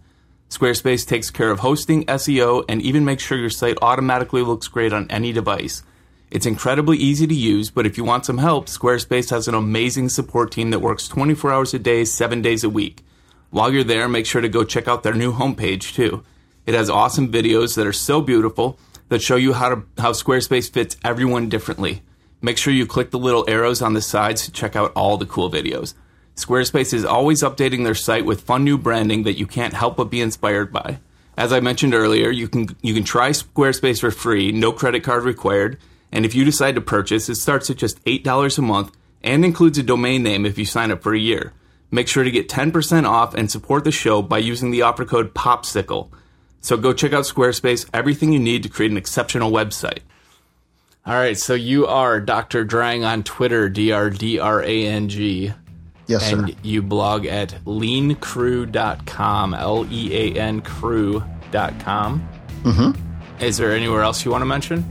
[0.49, 4.93] Squarespace takes care of hosting, SEO, and even makes sure your site automatically looks great
[4.93, 5.83] on any device.
[6.31, 10.09] It's incredibly easy to use, but if you want some help, Squarespace has an amazing
[10.09, 13.03] support team that works 24 hours a day, 7 days a week.
[13.49, 16.23] While you're there, make sure to go check out their new homepage too.
[16.67, 18.77] It has awesome videos that are so beautiful
[19.07, 22.03] that show you how to how Squarespace fits everyone differently.
[22.43, 25.25] Make sure you click the little arrows on the sides to check out all the
[25.25, 25.95] cool videos.
[26.35, 30.11] Squarespace is always updating their site with fun new branding that you can't help but
[30.11, 30.99] be inspired by.
[31.35, 35.23] As I mentioned earlier, you can you can try Squarespace for free, no credit card
[35.23, 35.79] required,
[36.11, 39.77] and if you decide to purchase, it starts at just $8 a month and includes
[39.77, 41.53] a domain name if you sign up for a year.
[41.91, 45.33] Make sure to get 10% off and support the show by using the offer code
[45.33, 46.11] POPSICLE.
[46.61, 49.99] So go check out Squarespace, everything you need to create an exceptional website.
[51.05, 52.63] All right, so you are Dr.
[52.65, 55.51] Drang on Twitter, D R D R A N G,
[56.07, 56.37] Yes, sir.
[56.39, 62.29] and you blog at leancrew.com, L E A N crew.com.
[62.63, 63.43] Mm-hmm.
[63.43, 64.83] Is there anywhere else you want to mention?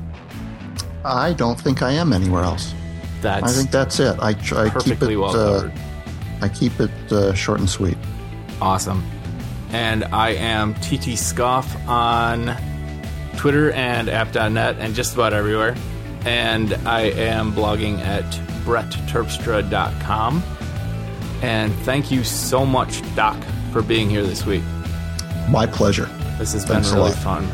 [1.05, 2.75] I don't think I am anywhere else.
[3.21, 4.17] That's I think that's it.
[4.21, 5.17] I, I keep it.
[5.17, 5.71] well uh.
[6.41, 7.97] I keep it uh, short and sweet.
[8.61, 9.05] Awesome.
[9.71, 12.57] And I am TTScoff on
[13.37, 15.77] Twitter and app.net and just about everywhere.
[16.25, 18.25] And I am blogging at
[18.65, 20.43] brettterpstra.com.
[21.43, 23.37] And thank you so much, Doc,
[23.73, 24.63] for being here this week.
[25.49, 26.07] My pleasure.
[26.39, 27.49] This has Thanks been really fun.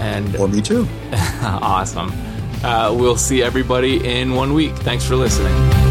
[0.00, 0.88] And or me too.
[1.42, 2.12] awesome.
[2.64, 4.72] Uh, we'll see everybody in one week.
[4.76, 5.89] Thanks for listening.